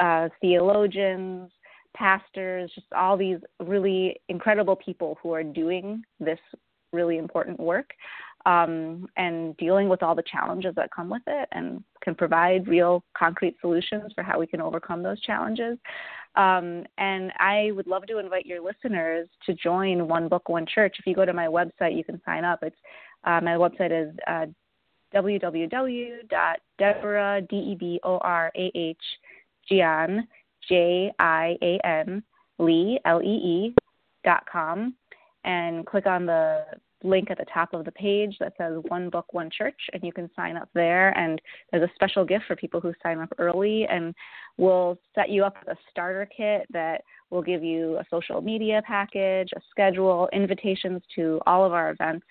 uh, 0.00 0.28
theologians, 0.40 1.48
pastors, 1.96 2.72
just 2.74 2.88
all 2.92 3.16
these 3.16 3.38
really 3.60 4.20
incredible 4.28 4.74
people 4.74 5.16
who 5.22 5.32
are 5.32 5.44
doing 5.44 6.02
this 6.18 6.40
really 6.92 7.18
important 7.18 7.60
work 7.60 7.90
um, 8.46 9.06
and 9.16 9.56
dealing 9.56 9.88
with 9.88 10.02
all 10.02 10.14
the 10.14 10.22
challenges 10.22 10.74
that 10.76 10.90
come 10.94 11.10
with 11.10 11.22
it 11.26 11.48
and 11.52 11.82
can 12.02 12.14
provide 12.14 12.66
real 12.66 13.02
concrete 13.16 13.56
solutions 13.60 14.12
for 14.14 14.22
how 14.22 14.38
we 14.38 14.46
can 14.46 14.60
overcome 14.60 15.02
those 15.02 15.20
challenges. 15.20 15.76
Um, 16.36 16.84
and 16.96 17.32
I 17.38 17.72
would 17.72 17.86
love 17.86 18.06
to 18.06 18.18
invite 18.18 18.46
your 18.46 18.62
listeners 18.62 19.28
to 19.46 19.54
join 19.54 20.06
One 20.08 20.28
Book, 20.28 20.48
One 20.48 20.64
Church. 20.66 20.96
If 20.98 21.06
you 21.06 21.14
go 21.14 21.24
to 21.24 21.32
my 21.32 21.46
website, 21.46 21.96
you 21.96 22.04
can 22.04 22.20
sign 22.24 22.44
up. 22.44 22.62
It's 22.62 22.76
uh, 23.24 23.40
my 23.42 23.54
website 23.56 23.90
is 23.92 24.14
uh, 24.26 24.46
www.deborah, 25.14 26.22
D-E-B-O-R-A-H, 27.50 28.98
Jian, 29.70 30.20
J-I-A-N, 30.68 32.22
Lee, 32.58 33.00
L-E-E, 33.04 33.74
dot 34.24 34.44
com, 34.50 34.94
and 35.44 35.86
click 35.86 36.06
on 36.06 36.26
the 36.26 36.64
link 37.02 37.30
at 37.30 37.38
the 37.38 37.46
top 37.52 37.72
of 37.72 37.84
the 37.84 37.92
page 37.92 38.36
that 38.40 38.52
says 38.58 38.74
One 38.88 39.10
Book, 39.10 39.32
One 39.32 39.50
Church, 39.50 39.80
and 39.92 40.02
you 40.02 40.12
can 40.12 40.30
sign 40.36 40.56
up 40.56 40.68
there. 40.74 41.16
And 41.16 41.40
there's 41.70 41.88
a 41.88 41.94
special 41.94 42.24
gift 42.24 42.44
for 42.46 42.56
people 42.56 42.80
who 42.80 42.92
sign 43.02 43.18
up 43.18 43.32
early, 43.38 43.86
and 43.86 44.14
we'll 44.56 44.98
set 45.14 45.30
you 45.30 45.44
up 45.44 45.56
with 45.60 45.76
a 45.76 45.80
starter 45.90 46.28
kit 46.34 46.66
that 46.72 47.02
will 47.30 47.42
give 47.42 47.62
you 47.62 47.96
a 47.98 48.04
social 48.10 48.40
media 48.40 48.82
package, 48.86 49.50
a 49.56 49.60
schedule, 49.70 50.28
invitations 50.32 51.00
to 51.14 51.40
all 51.46 51.64
of 51.64 51.72
our 51.72 51.90
events, 51.90 52.26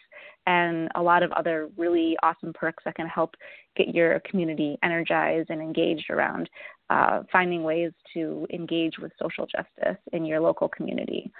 and 0.47 0.89
a 0.95 1.01
lot 1.01 1.23
of 1.23 1.31
other 1.33 1.69
really 1.77 2.17
awesome 2.23 2.53
perks 2.53 2.83
that 2.83 2.95
can 2.95 3.07
help 3.07 3.35
get 3.75 3.93
your 3.93 4.19
community 4.21 4.77
energized 4.83 5.49
and 5.49 5.61
engaged 5.61 6.09
around 6.09 6.49
uh, 6.89 7.21
finding 7.31 7.63
ways 7.63 7.91
to 8.13 8.47
engage 8.51 8.97
with 8.99 9.11
social 9.21 9.45
justice 9.45 9.97
in 10.11 10.25
your 10.25 10.39
local 10.39 10.67
community. 10.67 11.31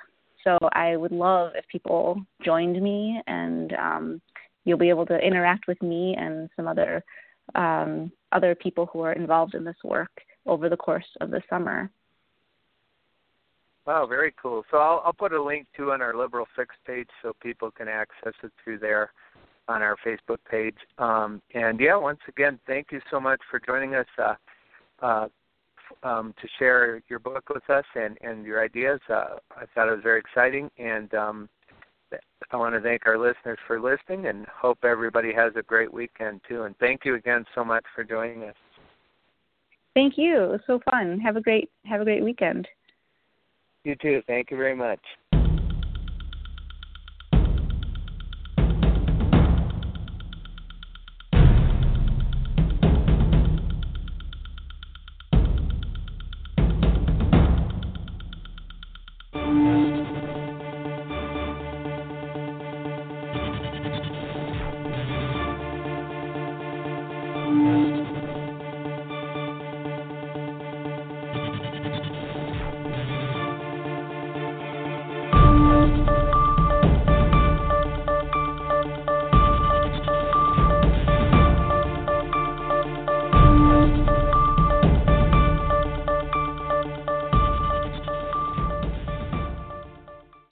So 0.43 0.58
I 0.73 0.95
would 0.95 1.12
love 1.12 1.52
if 1.56 1.67
people 1.67 2.21
joined 2.43 2.82
me, 2.82 3.21
and 3.28 3.73
um, 3.73 4.21
you'll 4.65 4.78
be 4.78 4.89
able 4.89 5.06
to 5.08 5.17
interact 5.17 5.67
with 5.67 5.82
me 5.82 6.15
and 6.17 6.49
some 6.56 6.67
other 6.67 7.04
um, 7.56 8.12
other 8.32 8.54
people 8.54 8.86
who 8.86 9.02
are 9.02 9.13
involved 9.13 9.56
in 9.56 9.63
this 9.63 9.75
work 9.84 10.12
over 10.45 10.69
the 10.69 10.78
course 10.78 11.08
of 11.19 11.32
the 11.32 11.41
summer. 11.49 11.89
Wow, 13.88 14.06
very 14.06 14.34
cool. 14.39 14.63
So 14.69 14.78
I'll, 14.78 15.02
I'll 15.04 15.13
put 15.13 15.34
a 15.34 15.41
link 15.41 15.65
to 15.78 15.91
on 15.91 16.02
our 16.02 16.15
Liberal 16.15 16.45
Fix 16.56 16.75
page 16.86 17.08
so 17.23 17.34
people 17.41 17.71
can 17.71 17.88
access 17.88 18.34
it 18.43 18.52
through 18.63 18.78
there 18.78 19.12
on 19.67 19.82
our 19.82 19.95
Facebook 20.06 20.38
page. 20.49 20.78
Um, 20.99 21.41
and 21.56 21.80
yeah, 21.80 21.95
once 21.95 22.19
again, 22.28 22.60
thank 22.67 22.88
you 22.91 23.02
so 23.10 23.19
much 23.19 23.39
for 23.49 23.60
joining 23.60 23.95
us. 23.95 24.06
Uh, 24.17 24.36
uh, 25.02 25.28
um, 26.03 26.33
to 26.41 26.47
share 26.57 27.01
your 27.09 27.19
book 27.19 27.49
with 27.49 27.67
us 27.69 27.85
and, 27.95 28.17
and 28.21 28.45
your 28.45 28.63
ideas. 28.63 28.99
Uh, 29.09 29.38
I 29.55 29.65
thought 29.73 29.89
it 29.89 29.91
was 29.91 30.03
very 30.03 30.19
exciting, 30.19 30.69
and 30.77 31.13
um, 31.13 31.49
I 32.51 32.57
want 32.57 32.73
to 32.75 32.81
thank 32.81 33.05
our 33.05 33.17
listeners 33.17 33.59
for 33.67 33.79
listening, 33.79 34.27
and 34.27 34.45
hope 34.47 34.79
everybody 34.83 35.33
has 35.33 35.53
a 35.55 35.62
great 35.62 35.93
weekend 35.93 36.41
too. 36.47 36.63
And 36.63 36.75
thank 36.79 37.05
you 37.05 37.15
again 37.15 37.45
so 37.53 37.63
much 37.63 37.83
for 37.93 38.03
joining 38.03 38.43
us. 38.43 38.55
Thank 39.93 40.17
you. 40.17 40.43
It 40.43 40.49
was 40.49 40.61
so 40.65 40.80
fun. 40.89 41.19
Have 41.19 41.36
a 41.36 41.41
great 41.41 41.69
have 41.86 42.01
a 42.01 42.05
great 42.05 42.24
weekend. 42.24 42.67
You 43.84 43.95
too. 43.95 44.21
Thank 44.28 44.51
you 44.51 44.57
very 44.57 44.76
much. 44.76 44.99